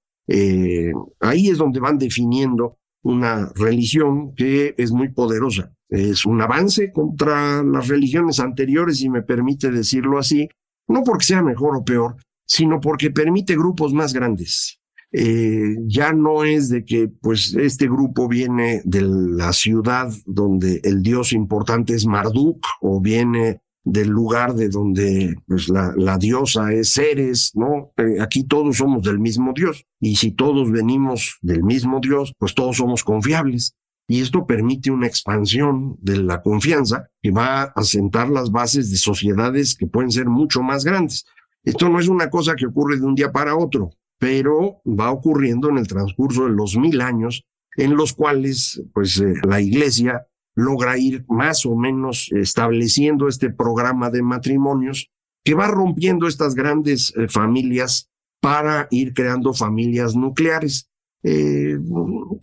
ahí 1.20 1.48
es 1.48 1.58
donde 1.58 1.80
van 1.80 1.98
definiendo 1.98 2.78
una 3.02 3.52
religión 3.54 4.34
que 4.34 4.74
es 4.78 4.90
muy 4.90 5.10
poderosa. 5.10 5.72
Es 5.88 6.24
un 6.24 6.40
avance 6.40 6.90
contra 6.92 7.62
las 7.62 7.88
religiones 7.88 8.40
anteriores, 8.40 8.98
si 8.98 9.08
me 9.08 9.22
permite 9.22 9.70
decirlo 9.70 10.18
así, 10.18 10.48
no 10.88 11.02
porque 11.04 11.26
sea 11.26 11.42
mejor 11.42 11.76
o 11.76 11.84
peor, 11.84 12.16
sino 12.46 12.80
porque 12.80 13.10
permite 13.10 13.54
grupos 13.54 13.92
más 13.92 14.12
grandes. 14.12 14.80
Eh, 15.16 15.76
ya 15.86 16.12
no 16.12 16.42
es 16.42 16.70
de 16.70 16.84
que 16.84 17.06
pues 17.06 17.54
este 17.54 17.86
grupo 17.86 18.26
viene 18.26 18.82
de 18.84 19.02
la 19.02 19.52
ciudad 19.52 20.12
donde 20.26 20.80
el 20.82 21.04
dios 21.04 21.32
importante 21.32 21.94
es 21.94 22.04
Marduk 22.04 22.66
o 22.80 23.00
viene 23.00 23.60
del 23.84 24.08
lugar 24.08 24.54
de 24.54 24.70
donde 24.70 25.36
pues, 25.46 25.68
la, 25.68 26.18
diosa 26.18 26.72
es 26.72 26.94
Ceres, 26.94 27.52
¿no? 27.54 27.92
Eh, 27.96 28.20
aquí 28.20 28.42
todos 28.42 28.78
somos 28.78 29.04
del 29.04 29.20
mismo 29.20 29.52
Dios. 29.54 29.86
Y 30.00 30.16
si 30.16 30.32
todos 30.32 30.72
venimos 30.72 31.38
del 31.42 31.62
mismo 31.62 32.00
Dios, 32.00 32.32
pues 32.36 32.52
todos 32.52 32.78
somos 32.78 33.04
confiables. 33.04 33.76
Y 34.08 34.20
esto 34.20 34.46
permite 34.46 34.90
una 34.90 35.06
expansión 35.06 35.96
de 36.00 36.16
la 36.16 36.42
confianza 36.42 37.08
que 37.22 37.30
va 37.30 37.62
a 37.62 37.84
sentar 37.84 38.30
las 38.30 38.50
bases 38.50 38.90
de 38.90 38.96
sociedades 38.96 39.76
que 39.76 39.86
pueden 39.86 40.10
ser 40.10 40.26
mucho 40.26 40.60
más 40.60 40.84
grandes. 40.84 41.24
Esto 41.62 41.88
no 41.88 42.00
es 42.00 42.08
una 42.08 42.28
cosa 42.30 42.56
que 42.56 42.66
ocurre 42.66 42.98
de 42.98 43.06
un 43.06 43.14
día 43.14 43.30
para 43.30 43.56
otro, 43.56 43.90
pero 44.18 44.80
va 44.86 45.10
ocurriendo 45.10 45.68
en 45.68 45.78
el 45.78 45.86
transcurso 45.86 46.44
de 46.44 46.52
los 46.52 46.76
mil 46.76 47.00
años 47.00 47.44
en 47.76 47.96
los 47.96 48.12
cuales 48.12 48.82
pues 48.92 49.20
eh, 49.20 49.34
la 49.46 49.60
iglesia 49.60 50.26
logra 50.54 50.96
ir 50.98 51.24
más 51.28 51.66
o 51.66 51.74
menos 51.74 52.30
estableciendo 52.32 53.28
este 53.28 53.50
programa 53.50 54.10
de 54.10 54.22
matrimonios 54.22 55.10
que 55.44 55.54
va 55.54 55.66
rompiendo 55.66 56.26
estas 56.26 56.54
grandes 56.54 57.12
eh, 57.16 57.28
familias 57.28 58.08
para 58.40 58.88
ir 58.90 59.12
creando 59.14 59.52
familias 59.52 60.14
nucleares. 60.14 60.88
Eh, 61.26 61.78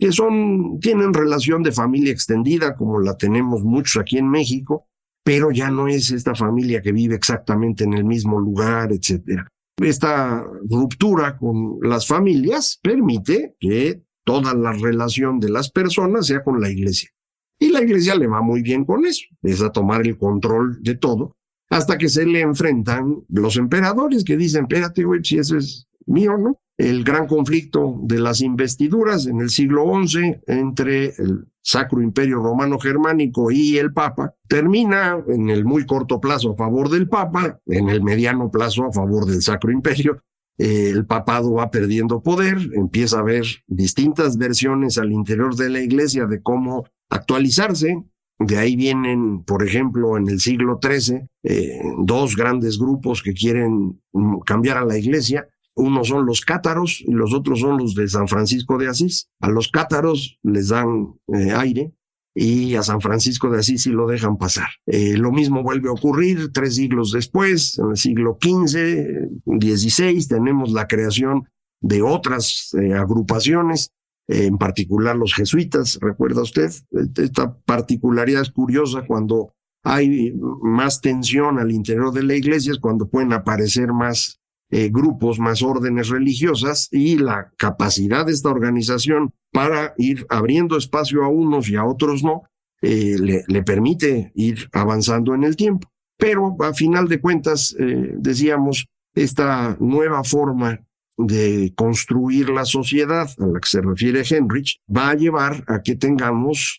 que 0.00 0.10
son, 0.10 0.80
tienen 0.80 1.14
relación 1.14 1.62
de 1.62 1.70
familia 1.70 2.12
extendida, 2.12 2.74
como 2.76 2.98
la 2.98 3.16
tenemos 3.16 3.62
muchos 3.62 4.00
aquí 4.00 4.18
en 4.18 4.28
México, 4.28 4.88
pero 5.24 5.52
ya 5.52 5.70
no 5.70 5.86
es 5.86 6.10
esta 6.10 6.34
familia 6.34 6.82
que 6.82 6.90
vive 6.90 7.14
exactamente 7.14 7.84
en 7.84 7.92
el 7.94 8.04
mismo 8.04 8.40
lugar, 8.40 8.90
etcétera. 8.92 9.46
Esta 9.76 10.44
ruptura 10.68 11.36
con 11.38 11.78
las 11.82 12.06
familias 12.06 12.78
permite 12.82 13.56
que 13.58 14.02
toda 14.24 14.54
la 14.54 14.72
relación 14.72 15.40
de 15.40 15.50
las 15.50 15.70
personas 15.70 16.26
sea 16.26 16.42
con 16.42 16.60
la 16.60 16.70
iglesia. 16.70 17.10
Y 17.58 17.70
la 17.70 17.82
iglesia 17.82 18.14
le 18.14 18.26
va 18.26 18.42
muy 18.42 18.62
bien 18.62 18.84
con 18.84 19.04
eso, 19.04 19.24
es 19.42 19.62
a 19.62 19.70
tomar 19.70 20.06
el 20.06 20.18
control 20.18 20.82
de 20.82 20.96
todo, 20.96 21.36
hasta 21.70 21.96
que 21.96 22.08
se 22.08 22.26
le 22.26 22.40
enfrentan 22.40 23.24
los 23.28 23.56
emperadores 23.56 24.24
que 24.24 24.36
dicen, 24.36 24.62
espérate, 24.62 25.04
güey, 25.04 25.24
si 25.24 25.38
eso 25.38 25.56
es 25.56 25.86
mío, 26.06 26.36
¿no? 26.36 26.60
El 26.78 27.04
gran 27.04 27.26
conflicto 27.26 27.98
de 28.02 28.18
las 28.18 28.40
investiduras 28.40 29.26
en 29.26 29.40
el 29.40 29.50
siglo 29.50 29.84
XI 30.04 30.40
entre 30.46 31.06
el 31.16 31.46
Sacro 31.60 32.02
Imperio 32.02 32.42
Romano 32.42 32.78
Germánico 32.78 33.50
y 33.50 33.78
el 33.78 33.92
Papa 33.92 34.34
termina 34.48 35.22
en 35.28 35.48
el 35.50 35.64
muy 35.64 35.86
corto 35.86 36.20
plazo 36.20 36.52
a 36.52 36.56
favor 36.56 36.88
del 36.88 37.08
Papa, 37.08 37.60
en 37.66 37.88
el 37.88 38.02
mediano 38.02 38.50
plazo 38.50 38.86
a 38.86 38.92
favor 38.92 39.26
del 39.26 39.42
Sacro 39.42 39.70
Imperio, 39.70 40.22
el 40.58 41.06
papado 41.06 41.54
va 41.54 41.70
perdiendo 41.70 42.22
poder, 42.22 42.56
empieza 42.74 43.16
a 43.16 43.20
haber 43.20 43.44
distintas 43.66 44.36
versiones 44.36 44.98
al 44.98 45.10
interior 45.10 45.56
de 45.56 45.70
la 45.70 45.80
iglesia 45.80 46.26
de 46.26 46.42
cómo 46.42 46.84
actualizarse. 47.10 48.02
De 48.38 48.58
ahí 48.58 48.76
vienen, 48.76 49.44
por 49.44 49.66
ejemplo, 49.66 50.16
en 50.16 50.28
el 50.28 50.40
siglo 50.40 50.78
XIII, 50.82 51.28
eh, 51.44 51.80
dos 51.98 52.36
grandes 52.36 52.78
grupos 52.78 53.22
que 53.22 53.34
quieren 53.34 54.00
mm, 54.12 54.40
cambiar 54.40 54.78
a 54.78 54.84
la 54.84 54.98
iglesia. 54.98 55.48
Unos 55.74 56.08
son 56.08 56.26
los 56.26 56.42
cátaros 56.42 57.02
y 57.06 57.12
los 57.12 57.32
otros 57.32 57.60
son 57.60 57.78
los 57.78 57.94
de 57.94 58.08
San 58.08 58.28
Francisco 58.28 58.78
de 58.78 58.88
Asís. 58.88 59.28
A 59.40 59.48
los 59.48 59.68
cátaros 59.68 60.38
les 60.42 60.68
dan 60.68 61.14
eh, 61.34 61.52
aire 61.52 61.92
y 62.34 62.74
a 62.74 62.82
San 62.82 63.00
Francisco 63.00 63.50
de 63.50 63.60
Asís 63.60 63.82
sí 63.82 63.90
lo 63.90 64.06
dejan 64.06 64.36
pasar. 64.36 64.68
Eh, 64.86 65.16
lo 65.16 65.32
mismo 65.32 65.62
vuelve 65.62 65.88
a 65.88 65.92
ocurrir 65.92 66.52
tres 66.52 66.76
siglos 66.76 67.12
después, 67.12 67.78
en 67.78 67.90
el 67.90 67.96
siglo 67.96 68.38
XV, 68.40 69.28
XVI, 69.46 70.26
tenemos 70.26 70.72
la 70.72 70.86
creación 70.88 71.48
de 71.80 72.02
otras 72.02 72.70
agrupaciones 72.96 73.92
en 74.28 74.58
particular 74.58 75.16
los 75.16 75.34
jesuitas, 75.34 75.98
¿recuerda 76.00 76.42
usted? 76.42 76.70
Esta 77.16 77.58
particularidad 77.64 78.42
es 78.42 78.50
curiosa 78.50 79.04
cuando 79.06 79.54
hay 79.84 80.32
más 80.62 81.00
tensión 81.00 81.58
al 81.58 81.72
interior 81.72 82.12
de 82.12 82.22
la 82.22 82.36
iglesia, 82.36 82.72
es 82.72 82.78
cuando 82.78 83.08
pueden 83.08 83.32
aparecer 83.32 83.92
más 83.92 84.40
eh, 84.74 84.88
grupos, 84.88 85.38
más 85.38 85.62
órdenes 85.62 86.08
religiosas 86.08 86.88
y 86.90 87.18
la 87.18 87.52
capacidad 87.58 88.24
de 88.24 88.32
esta 88.32 88.48
organización 88.48 89.34
para 89.52 89.92
ir 89.98 90.24
abriendo 90.30 90.78
espacio 90.78 91.24
a 91.24 91.28
unos 91.28 91.68
y 91.68 91.76
a 91.76 91.84
otros 91.84 92.24
no, 92.24 92.44
eh, 92.80 93.44
le, 93.46 93.62
permite 93.64 94.32
ir 94.34 94.70
avanzando 94.72 95.34
en 95.34 95.44
el 95.44 95.56
tiempo. 95.56 95.90
Pero 96.16 96.56
a 96.60 96.72
final 96.72 97.06
de 97.06 97.20
cuentas, 97.20 97.76
eh, 97.78 98.14
decíamos, 98.16 98.86
esta 99.14 99.76
nueva 99.78 100.24
forma 100.24 100.80
de 101.18 101.74
construir 101.76 102.48
la 102.48 102.64
sociedad 102.64 103.28
a 103.38 103.46
la 103.46 103.60
que 103.60 103.68
se 103.68 103.82
refiere 103.82 104.22
Henrich 104.26 104.80
va 104.88 105.10
a 105.10 105.14
llevar 105.14 105.64
a 105.66 105.82
que 105.82 105.96
tengamos 105.96 106.78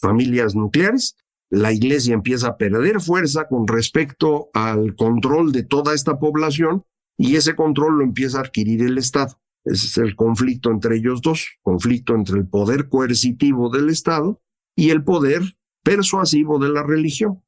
familias 0.00 0.54
nucleares. 0.54 1.16
La 1.50 1.72
iglesia 1.72 2.14
empieza 2.14 2.48
a 2.48 2.56
perder 2.56 3.00
fuerza 3.00 3.48
con 3.48 3.66
respecto 3.66 4.50
al 4.52 4.94
control 4.96 5.52
de 5.52 5.62
toda 5.62 5.94
esta 5.94 6.18
población 6.18 6.84
y 7.16 7.36
ese 7.36 7.56
control 7.56 7.98
lo 7.98 8.04
empieza 8.04 8.38
a 8.38 8.42
adquirir 8.42 8.82
el 8.82 8.98
Estado. 8.98 9.40
Ese 9.64 9.86
es 9.86 9.98
el 9.98 10.14
conflicto 10.14 10.70
entre 10.70 10.96
ellos 10.96 11.20
dos, 11.22 11.46
conflicto 11.62 12.14
entre 12.14 12.38
el 12.38 12.48
poder 12.48 12.88
coercitivo 12.88 13.70
del 13.70 13.88
Estado 13.88 14.40
y 14.76 14.90
el 14.90 15.02
poder 15.04 15.42
persuasivo 15.82 16.58
de 16.58 16.68
la 16.68 16.82
religión. 16.82 17.42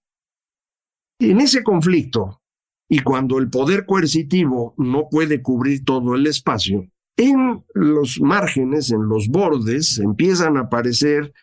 En 1.18 1.40
ese 1.40 1.62
conflicto, 1.62 2.42
y 2.88 3.00
cuando 3.00 3.38
el 3.38 3.50
poder 3.50 3.84
coercitivo 3.86 4.74
no 4.78 5.08
puede 5.10 5.42
cubrir 5.42 5.84
todo 5.84 6.14
el 6.14 6.26
espacio, 6.26 6.88
en 7.16 7.62
los 7.74 8.20
márgenes, 8.20 8.90
en 8.90 9.06
los 9.06 9.28
bordes, 9.28 9.98
empiezan 9.98 10.56
a 10.56 10.62
aparecer 10.62 11.34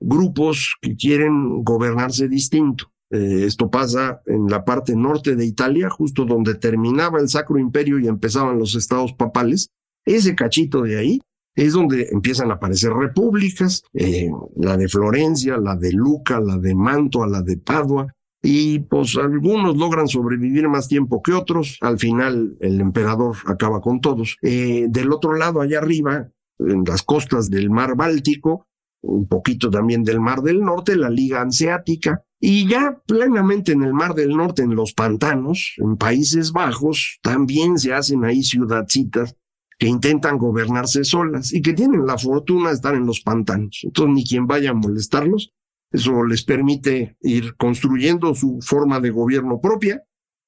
grupos 0.00 0.76
que 0.80 0.96
quieren 0.96 1.62
gobernarse 1.64 2.28
distinto. 2.28 2.92
Eh, 3.10 3.44
esto 3.46 3.70
pasa 3.70 4.20
en 4.26 4.48
la 4.48 4.64
parte 4.64 4.96
norte 4.96 5.36
de 5.36 5.46
Italia, 5.46 5.88
justo 5.90 6.24
donde 6.24 6.54
terminaba 6.54 7.20
el 7.20 7.28
Sacro 7.28 7.58
Imperio 7.58 7.98
y 7.98 8.08
empezaban 8.08 8.58
los 8.58 8.74
estados 8.74 9.12
papales. 9.12 9.70
Ese 10.04 10.34
cachito 10.34 10.82
de 10.82 10.98
ahí 10.98 11.20
es 11.54 11.72
donde 11.72 12.08
empiezan 12.12 12.50
a 12.50 12.54
aparecer 12.54 12.92
repúblicas, 12.92 13.82
eh, 13.94 14.30
la 14.56 14.76
de 14.76 14.88
Florencia, 14.88 15.56
la 15.56 15.74
de 15.76 15.92
Luca, 15.92 16.38
la 16.40 16.58
de 16.58 16.74
Mantua, 16.74 17.26
la 17.26 17.42
de 17.42 17.56
Padua, 17.56 18.12
y 18.42 18.80
pues 18.80 19.16
algunos 19.16 19.76
logran 19.76 20.06
sobrevivir 20.06 20.68
más 20.68 20.86
tiempo 20.86 21.22
que 21.22 21.32
otros. 21.32 21.78
Al 21.80 21.98
final 21.98 22.56
el 22.60 22.80
emperador 22.80 23.36
acaba 23.46 23.80
con 23.80 24.00
todos. 24.00 24.36
Eh, 24.42 24.86
del 24.88 25.12
otro 25.12 25.34
lado, 25.34 25.60
allá 25.60 25.78
arriba, 25.78 26.28
en 26.58 26.84
las 26.86 27.02
costas 27.02 27.50
del 27.50 27.70
mar 27.70 27.96
Báltico, 27.96 28.66
un 29.06 29.26
poquito 29.28 29.70
también 29.70 30.02
del 30.02 30.20
mar 30.20 30.42
del 30.42 30.60
norte, 30.60 30.96
la 30.96 31.10
Liga 31.10 31.40
Hanseática. 31.40 32.22
Y 32.38 32.68
ya 32.68 33.00
plenamente 33.06 33.72
en 33.72 33.82
el 33.82 33.94
mar 33.94 34.14
del 34.14 34.36
norte, 34.36 34.62
en 34.62 34.74
los 34.74 34.92
pantanos, 34.92 35.74
en 35.78 35.96
Países 35.96 36.52
Bajos, 36.52 37.18
también 37.22 37.78
se 37.78 37.94
hacen 37.94 38.24
ahí 38.24 38.42
ciudadcitas 38.42 39.36
que 39.78 39.86
intentan 39.86 40.38
gobernarse 40.38 41.04
solas 41.04 41.52
y 41.52 41.62
que 41.62 41.72
tienen 41.72 42.06
la 42.06 42.18
fortuna 42.18 42.68
de 42.70 42.74
estar 42.74 42.94
en 42.94 43.06
los 43.06 43.20
pantanos. 43.20 43.80
Entonces 43.84 44.14
ni 44.14 44.24
quien 44.24 44.46
vaya 44.46 44.70
a 44.70 44.74
molestarlos 44.74 45.54
eso 45.92 46.24
les 46.24 46.44
permite 46.44 47.16
ir 47.22 47.56
construyendo 47.56 48.34
su 48.34 48.58
forma 48.60 49.00
de 49.00 49.10
gobierno 49.10 49.60
propia 49.60 50.02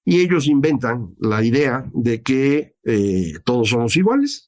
Y 0.05 0.21
ellos 0.21 0.47
inventan 0.47 1.15
la 1.19 1.45
idea 1.45 1.89
de 1.95 2.23
que 2.23 2.75
eh, 2.85 3.35
todos 3.45 3.71
somos 3.71 3.97
iguales, 3.97 4.48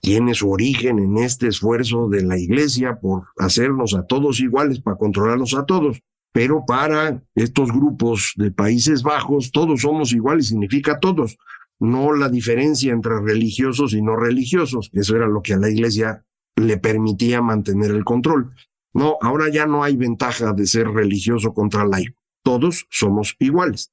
tiene 0.00 0.34
su 0.34 0.50
origen 0.50 0.98
en 0.98 1.18
este 1.18 1.48
esfuerzo 1.48 2.08
de 2.08 2.22
la 2.22 2.38
iglesia 2.38 2.98
por 3.00 3.24
hacernos 3.38 3.94
a 3.94 4.06
todos 4.06 4.40
iguales, 4.40 4.80
para 4.80 4.96
controlarnos 4.96 5.54
a 5.54 5.66
todos. 5.66 6.00
Pero 6.32 6.64
para 6.64 7.22
estos 7.34 7.70
grupos 7.72 8.32
de 8.36 8.50
Países 8.50 9.02
Bajos, 9.02 9.50
todos 9.50 9.82
somos 9.82 10.12
iguales, 10.12 10.48
significa 10.48 11.00
todos, 11.00 11.36
no 11.80 12.14
la 12.14 12.28
diferencia 12.28 12.92
entre 12.92 13.20
religiosos 13.20 13.94
y 13.94 14.02
no 14.02 14.14
religiosos, 14.14 14.90
eso 14.92 15.16
era 15.16 15.26
lo 15.26 15.42
que 15.42 15.54
a 15.54 15.58
la 15.58 15.70
iglesia 15.70 16.24
le 16.56 16.76
permitía 16.76 17.42
mantener 17.42 17.90
el 17.90 18.04
control. 18.04 18.54
No, 18.92 19.16
ahora 19.20 19.48
ya 19.48 19.66
no 19.66 19.82
hay 19.82 19.96
ventaja 19.96 20.52
de 20.52 20.66
ser 20.66 20.88
religioso 20.88 21.54
contra 21.54 21.86
laico. 21.86 22.20
Todos 22.42 22.86
somos 22.90 23.34
iguales. 23.38 23.92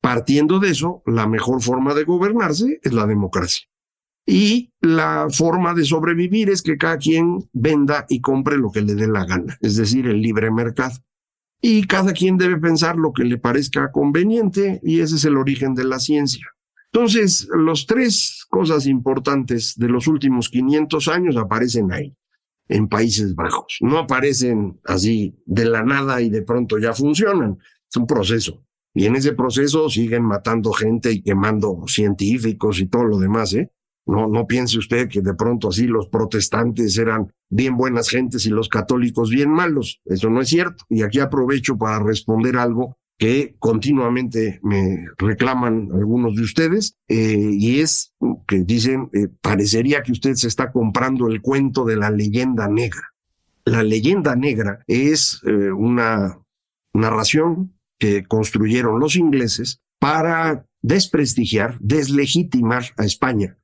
Partiendo 0.00 0.60
de 0.60 0.70
eso, 0.70 1.02
la 1.06 1.26
mejor 1.26 1.62
forma 1.62 1.94
de 1.94 2.04
gobernarse 2.04 2.80
es 2.82 2.92
la 2.92 3.06
democracia. 3.06 3.66
Y 4.26 4.72
la 4.80 5.28
forma 5.30 5.72
de 5.72 5.84
sobrevivir 5.84 6.50
es 6.50 6.60
que 6.60 6.76
cada 6.76 6.98
quien 6.98 7.48
venda 7.52 8.06
y 8.08 8.20
compre 8.20 8.58
lo 8.58 8.72
que 8.72 8.82
le 8.82 8.96
dé 8.96 9.06
la 9.06 9.24
gana, 9.24 9.56
es 9.60 9.76
decir, 9.76 10.06
el 10.08 10.20
libre 10.20 10.50
mercado. 10.50 10.96
Y 11.62 11.86
cada 11.86 12.12
quien 12.12 12.36
debe 12.36 12.58
pensar 12.58 12.96
lo 12.96 13.12
que 13.12 13.24
le 13.24 13.38
parezca 13.38 13.92
conveniente 13.92 14.80
y 14.82 15.00
ese 15.00 15.16
es 15.16 15.24
el 15.24 15.36
origen 15.36 15.74
de 15.74 15.84
la 15.84 16.00
ciencia. 16.00 16.46
Entonces, 16.92 17.48
las 17.56 17.86
tres 17.86 18.46
cosas 18.48 18.86
importantes 18.86 19.74
de 19.76 19.88
los 19.88 20.06
últimos 20.08 20.48
500 20.48 21.08
años 21.08 21.36
aparecen 21.36 21.92
ahí, 21.92 22.16
en 22.68 22.88
Países 22.88 23.34
Bajos. 23.34 23.78
No 23.80 23.98
aparecen 23.98 24.80
así 24.84 25.36
de 25.46 25.66
la 25.66 25.82
nada 25.82 26.20
y 26.20 26.30
de 26.30 26.42
pronto 26.42 26.78
ya 26.78 26.92
funcionan. 26.94 27.58
Es 27.88 27.96
un 27.96 28.06
proceso. 28.06 28.64
Y 28.94 29.04
en 29.04 29.14
ese 29.14 29.34
proceso 29.34 29.90
siguen 29.90 30.24
matando 30.24 30.72
gente 30.72 31.12
y 31.12 31.22
quemando 31.22 31.84
científicos 31.86 32.80
y 32.80 32.86
todo 32.86 33.04
lo 33.04 33.18
demás, 33.18 33.52
¿eh? 33.54 33.70
No, 34.06 34.28
no 34.28 34.46
piense 34.46 34.78
usted 34.78 35.08
que 35.08 35.20
de 35.20 35.34
pronto 35.34 35.68
así 35.68 35.86
los 35.86 36.08
protestantes 36.08 36.96
eran 36.96 37.32
bien 37.50 37.76
buenas 37.76 38.08
gentes 38.08 38.46
y 38.46 38.50
los 38.50 38.68
católicos 38.68 39.30
bien 39.30 39.50
malos. 39.50 40.00
Eso 40.04 40.30
no 40.30 40.40
es 40.40 40.48
cierto. 40.48 40.84
Y 40.88 41.02
aquí 41.02 41.18
aprovecho 41.18 41.76
para 41.76 41.98
responder 41.98 42.56
algo 42.56 42.96
que 43.18 43.56
continuamente 43.58 44.60
me 44.62 45.06
reclaman 45.16 45.88
algunos 45.92 46.36
de 46.36 46.42
ustedes, 46.42 46.96
eh, 47.08 47.50
y 47.52 47.80
es 47.80 48.12
que 48.46 48.58
dicen, 48.58 49.08
eh, 49.14 49.28
parecería 49.40 50.02
que 50.02 50.12
usted 50.12 50.34
se 50.34 50.48
está 50.48 50.70
comprando 50.70 51.26
el 51.26 51.40
cuento 51.40 51.84
de 51.84 51.96
la 51.96 52.10
leyenda 52.10 52.68
negra. 52.68 53.14
La 53.64 53.82
leyenda 53.82 54.36
negra 54.36 54.84
es 54.86 55.40
eh, 55.46 55.72
una 55.72 56.38
narración 56.92 57.74
que 57.98 58.24
construyeron 58.24 59.00
los 59.00 59.16
ingleses 59.16 59.80
para 59.98 60.66
desprestigiar, 60.82 61.78
deslegitimar 61.80 62.84
a 62.98 63.04
España 63.04 63.56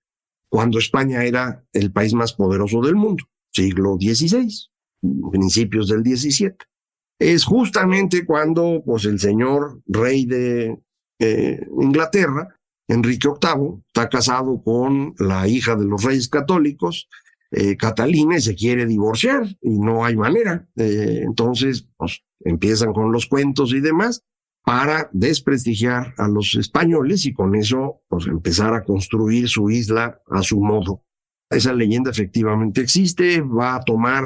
cuando 0.52 0.78
España 0.78 1.24
era 1.24 1.64
el 1.72 1.90
país 1.92 2.12
más 2.12 2.34
poderoso 2.34 2.82
del 2.82 2.94
mundo, 2.94 3.24
siglo 3.54 3.96
XVI, 3.98 4.68
principios 5.30 5.88
del 5.88 6.02
XVII. 6.02 6.52
Es 7.18 7.46
justamente 7.46 8.26
cuando 8.26 8.82
pues, 8.84 9.06
el 9.06 9.18
señor 9.18 9.80
rey 9.86 10.26
de 10.26 10.78
eh, 11.20 11.66
Inglaterra, 11.80 12.54
Enrique 12.86 13.28
VIII, 13.28 13.82
está 13.86 14.10
casado 14.10 14.62
con 14.62 15.14
la 15.18 15.48
hija 15.48 15.74
de 15.74 15.86
los 15.86 16.04
reyes 16.04 16.28
católicos, 16.28 17.08
eh, 17.50 17.78
Catalina, 17.78 18.36
y 18.36 18.42
se 18.42 18.54
quiere 18.54 18.84
divorciar 18.84 19.46
y 19.62 19.78
no 19.78 20.04
hay 20.04 20.16
manera. 20.16 20.68
Eh, 20.76 21.22
entonces, 21.22 21.88
pues, 21.96 22.24
empiezan 22.40 22.92
con 22.92 23.10
los 23.10 23.24
cuentos 23.24 23.72
y 23.72 23.80
demás 23.80 24.22
para 24.64 25.10
desprestigiar 25.12 26.14
a 26.18 26.28
los 26.28 26.54
españoles 26.54 27.26
y 27.26 27.32
con 27.32 27.54
eso 27.54 28.02
pues 28.08 28.26
empezar 28.26 28.74
a 28.74 28.84
construir 28.84 29.48
su 29.48 29.70
isla 29.70 30.20
a 30.30 30.42
su 30.42 30.60
modo. 30.60 31.02
Esa 31.50 31.72
leyenda 31.72 32.10
efectivamente 32.10 32.80
existe, 32.80 33.40
va 33.40 33.76
a 33.76 33.80
tomar 33.80 34.24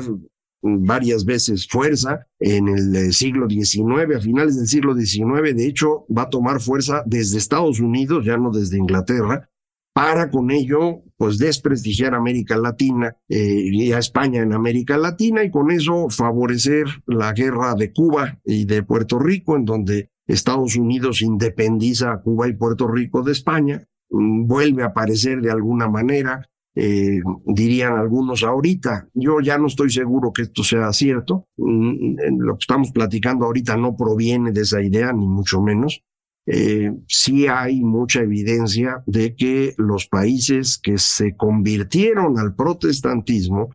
varias 0.63 1.25
veces 1.25 1.67
fuerza 1.69 2.27
en 2.39 2.69
el 2.69 2.95
eh, 2.95 3.13
siglo 3.13 3.49
XIX, 3.49 4.17
a 4.17 4.21
finales 4.21 4.57
del 4.57 4.67
siglo 4.67 4.95
XIX, 4.95 5.55
de 5.57 5.67
hecho 5.67 6.07
va 6.15 6.23
a 6.23 6.31
tomar 6.31 6.61
fuerza 6.61 7.03
desde 7.07 7.39
Estados 7.39 7.81
Unidos, 7.81 8.25
ya 8.25 8.37
no 8.37 8.51
desde 8.51 8.79
Inglaterra, 8.79 9.49
para 9.95 10.31
con 10.31 10.51
ello 10.51 11.03
pues 11.17 11.39
desprestigiar 11.39 12.15
a 12.15 12.19
América 12.19 12.59
Latina 12.59 13.17
eh, 13.29 13.63
y 13.73 13.93
a 13.93 13.99
España 13.99 14.43
en 14.43 14.53
América 14.53 14.99
Latina 14.99 15.43
y 15.43 15.51
con 15.51 15.71
eso 15.71 16.11
favorecer 16.11 16.87
la 17.07 17.33
guerra 17.33 17.75
de 17.75 17.93
Cuba 17.93 18.39
y 18.45 18.67
de 18.67 18.83
Puerto 18.83 19.19
Rico, 19.19 19.57
en 19.57 19.65
donde 19.65 20.11
Estados 20.27 20.77
Unidos 20.77 21.23
independiza 21.23 22.13
a 22.13 22.21
Cuba 22.21 22.49
y 22.49 22.55
Puerto 22.55 22.89
Rico 22.89 23.23
de 23.23 23.33
España, 23.33 23.87
mm, 24.11 24.47
vuelve 24.47 24.83
a 24.83 24.87
aparecer 24.87 25.41
de 25.41 25.51
alguna 25.51 25.89
manera, 25.89 26.49
eh, 26.75 27.21
dirían 27.47 27.97
algunos 27.97 28.43
ahorita. 28.43 29.09
Yo 29.15 29.41
ya 29.41 29.57
no 29.57 29.67
estoy 29.67 29.91
seguro 29.91 30.33
que 30.33 30.43
esto 30.43 30.63
sea 30.63 30.93
cierto. 30.93 31.47
Mm, 31.57 32.39
lo 32.39 32.55
que 32.55 32.63
estamos 32.63 32.91
platicando 32.93 33.47
ahorita 33.47 33.77
no 33.77 33.97
proviene 33.97 34.53
de 34.53 34.63
esa 34.63 34.83
idea, 34.83 35.13
ni 35.13 35.27
mucho 35.27 35.63
menos. 35.63 36.03
Eh, 36.49 36.93
sí 37.09 37.49
hay 37.49 37.83
mucha 37.83 38.21
evidencia 38.21 39.03
de 39.07 39.35
que 39.35 39.75
los 39.79 40.07
países 40.07 40.79
que 40.79 40.97
se 40.97 41.35
convirtieron 41.37 42.39
al 42.39 42.55
protestantismo 42.55 43.71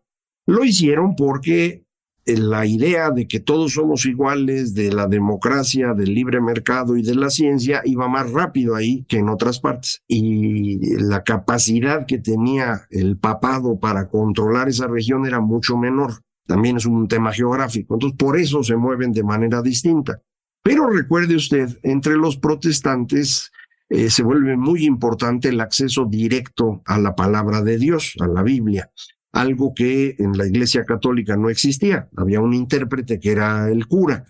lo 0.45 0.63
hicieron 0.63 1.15
porque 1.15 1.83
la 2.25 2.65
idea 2.65 3.09
de 3.09 3.27
que 3.27 3.39
todos 3.39 3.73
somos 3.73 4.05
iguales, 4.05 4.73
de 4.73 4.91
la 4.91 5.07
democracia, 5.07 5.93
del 5.93 6.13
libre 6.13 6.39
mercado 6.39 6.95
y 6.95 7.01
de 7.01 7.15
la 7.15 7.29
ciencia, 7.29 7.81
iba 7.83 8.07
más 8.07 8.31
rápido 8.31 8.75
ahí 8.75 9.05
que 9.07 9.17
en 9.17 9.29
otras 9.29 9.59
partes. 9.59 10.03
Y 10.07 10.99
la 10.99 11.23
capacidad 11.23 12.05
que 12.05 12.19
tenía 12.19 12.87
el 12.89 13.17
papado 13.17 13.79
para 13.79 14.07
controlar 14.09 14.69
esa 14.69 14.87
región 14.87 15.25
era 15.25 15.39
mucho 15.39 15.77
menor. 15.77 16.21
También 16.45 16.77
es 16.77 16.85
un 16.85 17.07
tema 17.07 17.31
geográfico. 17.31 17.95
Entonces, 17.95 18.17
por 18.17 18.37
eso 18.37 18.63
se 18.63 18.75
mueven 18.75 19.11
de 19.11 19.23
manera 19.23 19.61
distinta. 19.61 20.21
Pero 20.63 20.89
recuerde 20.89 21.35
usted, 21.35 21.79
entre 21.81 22.15
los 22.17 22.37
protestantes 22.37 23.51
eh, 23.89 24.09
se 24.09 24.23
vuelve 24.23 24.55
muy 24.57 24.85
importante 24.85 25.49
el 25.49 25.59
acceso 25.59 26.05
directo 26.05 26.81
a 26.85 26.99
la 26.99 27.15
palabra 27.15 27.61
de 27.61 27.77
Dios, 27.77 28.13
a 28.19 28.27
la 28.27 28.43
Biblia 28.43 28.91
algo 29.31 29.73
que 29.73 30.15
en 30.19 30.37
la 30.37 30.45
Iglesia 30.45 30.85
Católica 30.85 31.37
no 31.37 31.49
existía. 31.49 32.09
Había 32.17 32.41
un 32.41 32.53
intérprete 32.53 33.19
que 33.19 33.31
era 33.31 33.69
el 33.69 33.87
cura. 33.87 34.25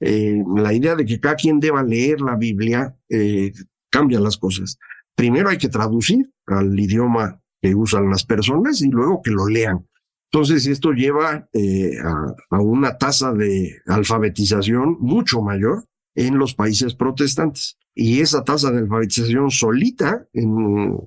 Eh, 0.00 0.42
la 0.56 0.72
idea 0.72 0.94
de 0.94 1.04
que 1.04 1.20
cada 1.20 1.36
quien 1.36 1.60
deba 1.60 1.82
leer 1.82 2.20
la 2.20 2.36
Biblia 2.36 2.96
eh, 3.08 3.52
cambia 3.90 4.20
las 4.20 4.36
cosas. 4.36 4.78
Primero 5.14 5.48
hay 5.48 5.58
que 5.58 5.68
traducir 5.68 6.30
al 6.46 6.78
idioma 6.78 7.40
que 7.60 7.74
usan 7.74 8.10
las 8.10 8.24
personas 8.24 8.82
y 8.82 8.90
luego 8.90 9.22
que 9.22 9.30
lo 9.30 9.46
lean. 9.46 9.86
Entonces 10.30 10.66
esto 10.66 10.92
lleva 10.92 11.48
eh, 11.52 11.98
a, 12.02 12.34
a 12.50 12.60
una 12.60 12.98
tasa 12.98 13.32
de 13.32 13.80
alfabetización 13.86 14.96
mucho 15.00 15.40
mayor 15.40 15.84
en 16.14 16.38
los 16.38 16.54
países 16.54 16.94
protestantes. 16.94 17.78
Y 17.94 18.20
esa 18.20 18.44
tasa 18.44 18.70
de 18.70 18.80
alfabetización 18.80 19.50
solita 19.50 20.26
en 20.34 20.98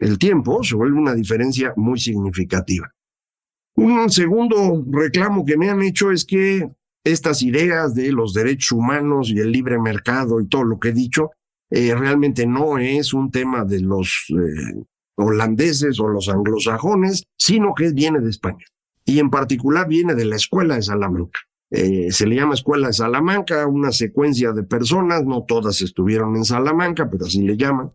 el 0.00 0.18
tiempo 0.18 0.64
se 0.64 0.74
vuelve 0.74 0.98
una 0.98 1.14
diferencia 1.14 1.72
muy 1.76 2.00
significativa. 2.00 2.92
Un 3.76 4.10
segundo 4.10 4.84
reclamo 4.90 5.44
que 5.44 5.56
me 5.56 5.70
han 5.70 5.82
hecho 5.82 6.10
es 6.10 6.24
que 6.24 6.68
estas 7.04 7.42
ideas 7.42 7.94
de 7.94 8.12
los 8.12 8.34
derechos 8.34 8.72
humanos 8.72 9.30
y 9.30 9.38
el 9.38 9.52
libre 9.52 9.78
mercado 9.78 10.40
y 10.40 10.48
todo 10.48 10.64
lo 10.64 10.78
que 10.78 10.88
he 10.88 10.92
dicho 10.92 11.30
eh, 11.70 11.94
realmente 11.94 12.46
no 12.46 12.78
es 12.78 13.14
un 13.14 13.30
tema 13.30 13.64
de 13.64 13.80
los 13.80 14.26
eh, 14.30 14.82
holandeses 15.16 16.00
o 16.00 16.08
los 16.08 16.28
anglosajones, 16.28 17.24
sino 17.38 17.74
que 17.74 17.92
viene 17.92 18.20
de 18.20 18.30
España. 18.30 18.64
Y 19.04 19.18
en 19.18 19.30
particular 19.30 19.86
viene 19.86 20.14
de 20.14 20.24
la 20.24 20.36
escuela 20.36 20.76
de 20.76 20.82
Salamanca. 20.82 21.40
Eh, 21.70 22.10
se 22.10 22.26
le 22.26 22.34
llama 22.34 22.54
Escuela 22.54 22.88
de 22.88 22.92
Salamanca, 22.92 23.66
una 23.66 23.92
secuencia 23.92 24.52
de 24.52 24.64
personas, 24.64 25.24
no 25.24 25.44
todas 25.44 25.80
estuvieron 25.82 26.34
en 26.36 26.44
Salamanca, 26.44 27.08
pero 27.08 27.26
así 27.26 27.42
le 27.42 27.56
llaman, 27.56 27.92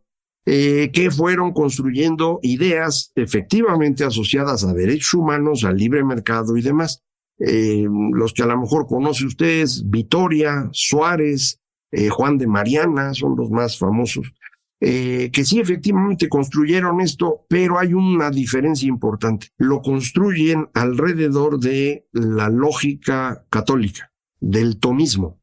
eh, 0.48 0.92
que 0.94 1.10
fueron 1.10 1.54
construyendo 1.54 2.40
ideas 2.44 3.12
efectivamente 3.16 4.04
asociadas 4.04 4.64
a 4.64 4.76
derechos 4.76 5.16
humanos, 5.16 5.64
al 5.64 5.76
libre 5.76 6.04
mercado 6.04 6.56
y 6.56 6.62
demás. 6.62 7.02
Eh, 7.40 7.88
los 8.14 8.32
que 8.32 8.44
a 8.44 8.46
lo 8.46 8.60
mejor 8.60 8.86
conoce 8.86 9.26
ustedes, 9.26 9.90
Vitoria, 9.90 10.70
Suárez, 10.72 11.60
eh, 11.92 12.10
Juan 12.10 12.38
de 12.38 12.46
Mariana, 12.46 13.16
son 13.16 13.36
los 13.36 13.50
más 13.50 13.80
famosos, 13.80 14.32
que 14.78 15.44
sí 15.44 15.60
efectivamente 15.60 16.30
construyeron 16.30 17.02
esto, 17.02 17.46
pero 17.50 17.80
hay 17.80 17.96
una 17.96 18.30
diferencia 18.30 18.88
importante. 18.88 19.48
Lo 19.58 19.82
construyen 19.82 20.70
alrededor 20.76 21.60
de 21.60 22.06
la 22.12 22.50
lógica 22.50 23.48
católica, 23.50 24.12
del 24.40 24.78
tomismo, 24.78 25.40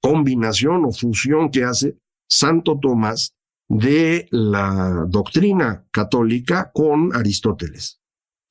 combinación 0.00 0.84
o 0.84 0.92
fusión 0.92 1.50
que 1.50 1.64
hace 1.64 1.96
Santo 2.28 2.78
Tomás 2.78 3.34
de 3.72 4.28
la 4.30 5.06
doctrina 5.08 5.86
católica 5.90 6.70
con 6.74 7.16
Aristóteles. 7.16 8.02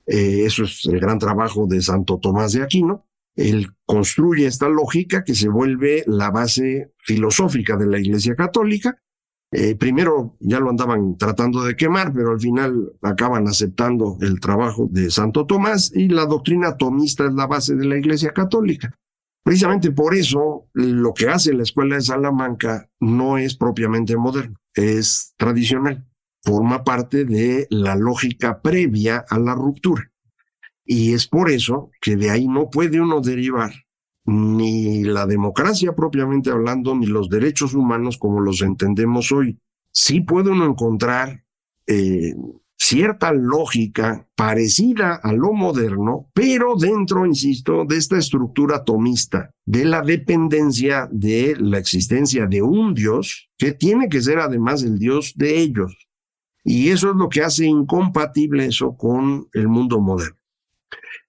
Eh, 0.04 0.44
eso 0.44 0.64
es 0.64 0.84
el 0.86 0.98
gran 0.98 1.20
trabajo 1.20 1.68
de 1.68 1.80
Santo 1.80 2.18
Tomás 2.18 2.52
de 2.52 2.62
Aquino. 2.64 3.06
Él 3.36 3.68
construye 3.86 4.46
esta 4.46 4.68
lógica 4.68 5.22
que 5.22 5.36
se 5.36 5.48
vuelve 5.48 6.02
la 6.08 6.32
base 6.32 6.92
filosófica 6.98 7.76
de 7.76 7.86
la 7.86 8.00
Iglesia 8.00 8.34
Católica. 8.34 8.98
Eh, 9.52 9.76
primero 9.76 10.36
ya 10.40 10.58
lo 10.58 10.70
andaban 10.70 11.16
tratando 11.16 11.62
de 11.62 11.76
quemar, 11.76 12.12
pero 12.12 12.32
al 12.32 12.40
final 12.40 12.92
acaban 13.00 13.46
aceptando 13.46 14.18
el 14.22 14.40
trabajo 14.40 14.88
de 14.90 15.08
Santo 15.12 15.46
Tomás 15.46 15.92
y 15.94 16.08
la 16.08 16.26
doctrina 16.26 16.76
tomista 16.76 17.26
es 17.26 17.34
la 17.34 17.46
base 17.46 17.76
de 17.76 17.84
la 17.84 17.96
Iglesia 17.96 18.32
Católica. 18.32 18.92
Precisamente 19.42 19.90
por 19.90 20.14
eso 20.14 20.68
lo 20.72 21.12
que 21.14 21.28
hace 21.28 21.52
la 21.52 21.64
Escuela 21.64 21.96
de 21.96 22.02
Salamanca 22.02 22.88
no 23.00 23.38
es 23.38 23.56
propiamente 23.56 24.16
moderno, 24.16 24.56
es 24.74 25.34
tradicional, 25.36 26.06
forma 26.42 26.84
parte 26.84 27.24
de 27.24 27.66
la 27.70 27.96
lógica 27.96 28.60
previa 28.62 29.24
a 29.28 29.38
la 29.38 29.54
ruptura. 29.54 30.10
Y 30.84 31.12
es 31.12 31.26
por 31.26 31.50
eso 31.50 31.90
que 32.00 32.16
de 32.16 32.30
ahí 32.30 32.46
no 32.46 32.70
puede 32.70 33.00
uno 33.00 33.20
derivar 33.20 33.72
ni 34.24 35.02
la 35.02 35.26
democracia 35.26 35.94
propiamente 35.94 36.50
hablando, 36.50 36.94
ni 36.94 37.06
los 37.06 37.28
derechos 37.28 37.74
humanos 37.74 38.18
como 38.18 38.40
los 38.40 38.62
entendemos 38.62 39.32
hoy. 39.32 39.58
Sí 39.92 40.20
puede 40.20 40.50
uno 40.50 40.66
encontrar 40.66 41.44
eh, 41.86 42.34
cierta 42.84 43.32
lógica 43.32 44.26
parecida 44.34 45.14
a 45.14 45.32
lo 45.32 45.52
moderno, 45.52 46.28
pero 46.34 46.74
dentro, 46.74 47.24
insisto, 47.24 47.84
de 47.84 47.96
esta 47.96 48.18
estructura 48.18 48.78
atomista, 48.78 49.54
de 49.64 49.84
la 49.84 50.02
dependencia 50.02 51.08
de 51.12 51.54
la 51.60 51.78
existencia 51.78 52.46
de 52.46 52.60
un 52.60 52.92
Dios 52.92 53.48
que 53.56 53.70
tiene 53.70 54.08
que 54.08 54.20
ser 54.20 54.40
además 54.40 54.82
el 54.82 54.98
Dios 54.98 55.32
de 55.36 55.60
ellos. 55.60 55.96
Y 56.64 56.88
eso 56.88 57.10
es 57.10 57.16
lo 57.16 57.28
que 57.28 57.42
hace 57.42 57.66
incompatible 57.66 58.66
eso 58.66 58.96
con 58.96 59.46
el 59.52 59.68
mundo 59.68 60.00
moderno. 60.00 60.36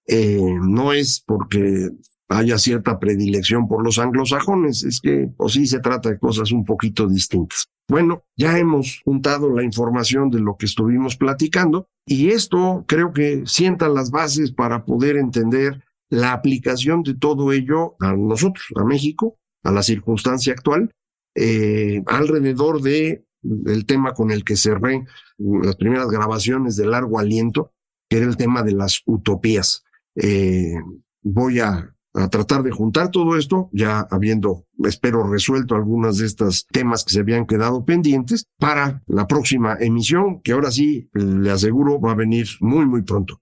Eh, 0.08 0.56
no 0.60 0.92
es 0.92 1.22
porque 1.24 1.90
haya 2.28 2.58
cierta 2.58 2.98
predilección 2.98 3.68
por 3.68 3.84
los 3.84 4.00
anglosajones, 4.00 4.82
es 4.82 5.00
que 5.00 5.30
o 5.36 5.48
sí 5.48 5.68
se 5.68 5.78
trata 5.78 6.10
de 6.10 6.18
cosas 6.18 6.50
un 6.50 6.64
poquito 6.64 7.06
distintas. 7.06 7.68
Bueno, 7.88 8.24
ya 8.36 8.58
hemos 8.58 9.02
juntado 9.04 9.50
la 9.50 9.62
información 9.62 10.30
de 10.30 10.40
lo 10.40 10.56
que 10.56 10.66
estuvimos 10.66 11.16
platicando 11.16 11.88
y 12.06 12.30
esto 12.30 12.84
creo 12.88 13.12
que 13.12 13.42
sienta 13.46 13.88
las 13.88 14.10
bases 14.10 14.52
para 14.52 14.84
poder 14.84 15.16
entender 15.16 15.84
la 16.08 16.32
aplicación 16.32 17.02
de 17.02 17.14
todo 17.14 17.52
ello 17.52 17.96
a 18.00 18.14
nosotros, 18.14 18.64
a 18.76 18.84
México, 18.84 19.36
a 19.62 19.72
la 19.72 19.82
circunstancia 19.82 20.52
actual, 20.52 20.90
eh, 21.34 22.02
alrededor 22.06 22.80
de 22.80 23.24
el 23.66 23.84
tema 23.84 24.14
con 24.14 24.30
el 24.30 24.44
que 24.44 24.56
cerré 24.56 25.04
las 25.38 25.76
primeras 25.76 26.08
grabaciones 26.08 26.76
de 26.76 26.86
largo 26.86 27.18
aliento, 27.18 27.72
que 28.08 28.18
era 28.18 28.26
el 28.26 28.36
tema 28.36 28.62
de 28.62 28.72
las 28.72 29.02
utopías. 29.06 29.84
Eh, 30.14 30.76
voy 31.22 31.60
a, 31.60 31.94
tratar 32.30 32.62
de 32.62 32.70
juntar 32.70 33.10
todo 33.10 33.36
esto, 33.36 33.68
ya 33.72 34.06
habiendo, 34.10 34.64
espero, 34.84 35.28
resuelto 35.28 35.74
algunos 35.74 36.18
de 36.18 36.26
estos 36.26 36.66
temas 36.66 37.04
que 37.04 37.12
se 37.12 37.20
habían 37.20 37.46
quedado 37.46 37.84
pendientes 37.84 38.46
para 38.58 39.02
la 39.06 39.26
próxima 39.26 39.76
emisión, 39.80 40.40
que 40.42 40.52
ahora 40.52 40.70
sí, 40.70 41.08
le 41.12 41.50
aseguro, 41.50 42.00
va 42.00 42.12
a 42.12 42.14
venir 42.14 42.46
muy, 42.60 42.86
muy 42.86 43.02
pronto. 43.02 43.40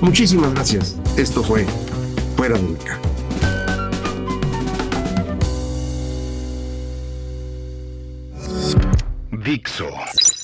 Muchísimas 0.00 0.54
gracias. 0.54 0.96
Esto 1.16 1.42
fue 1.42 1.66
Fuera 2.36 2.56
de 2.56 2.74
Caja. 2.84 3.00
Dixo 9.44 9.88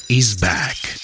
is 0.08 0.34
back. 0.40 1.03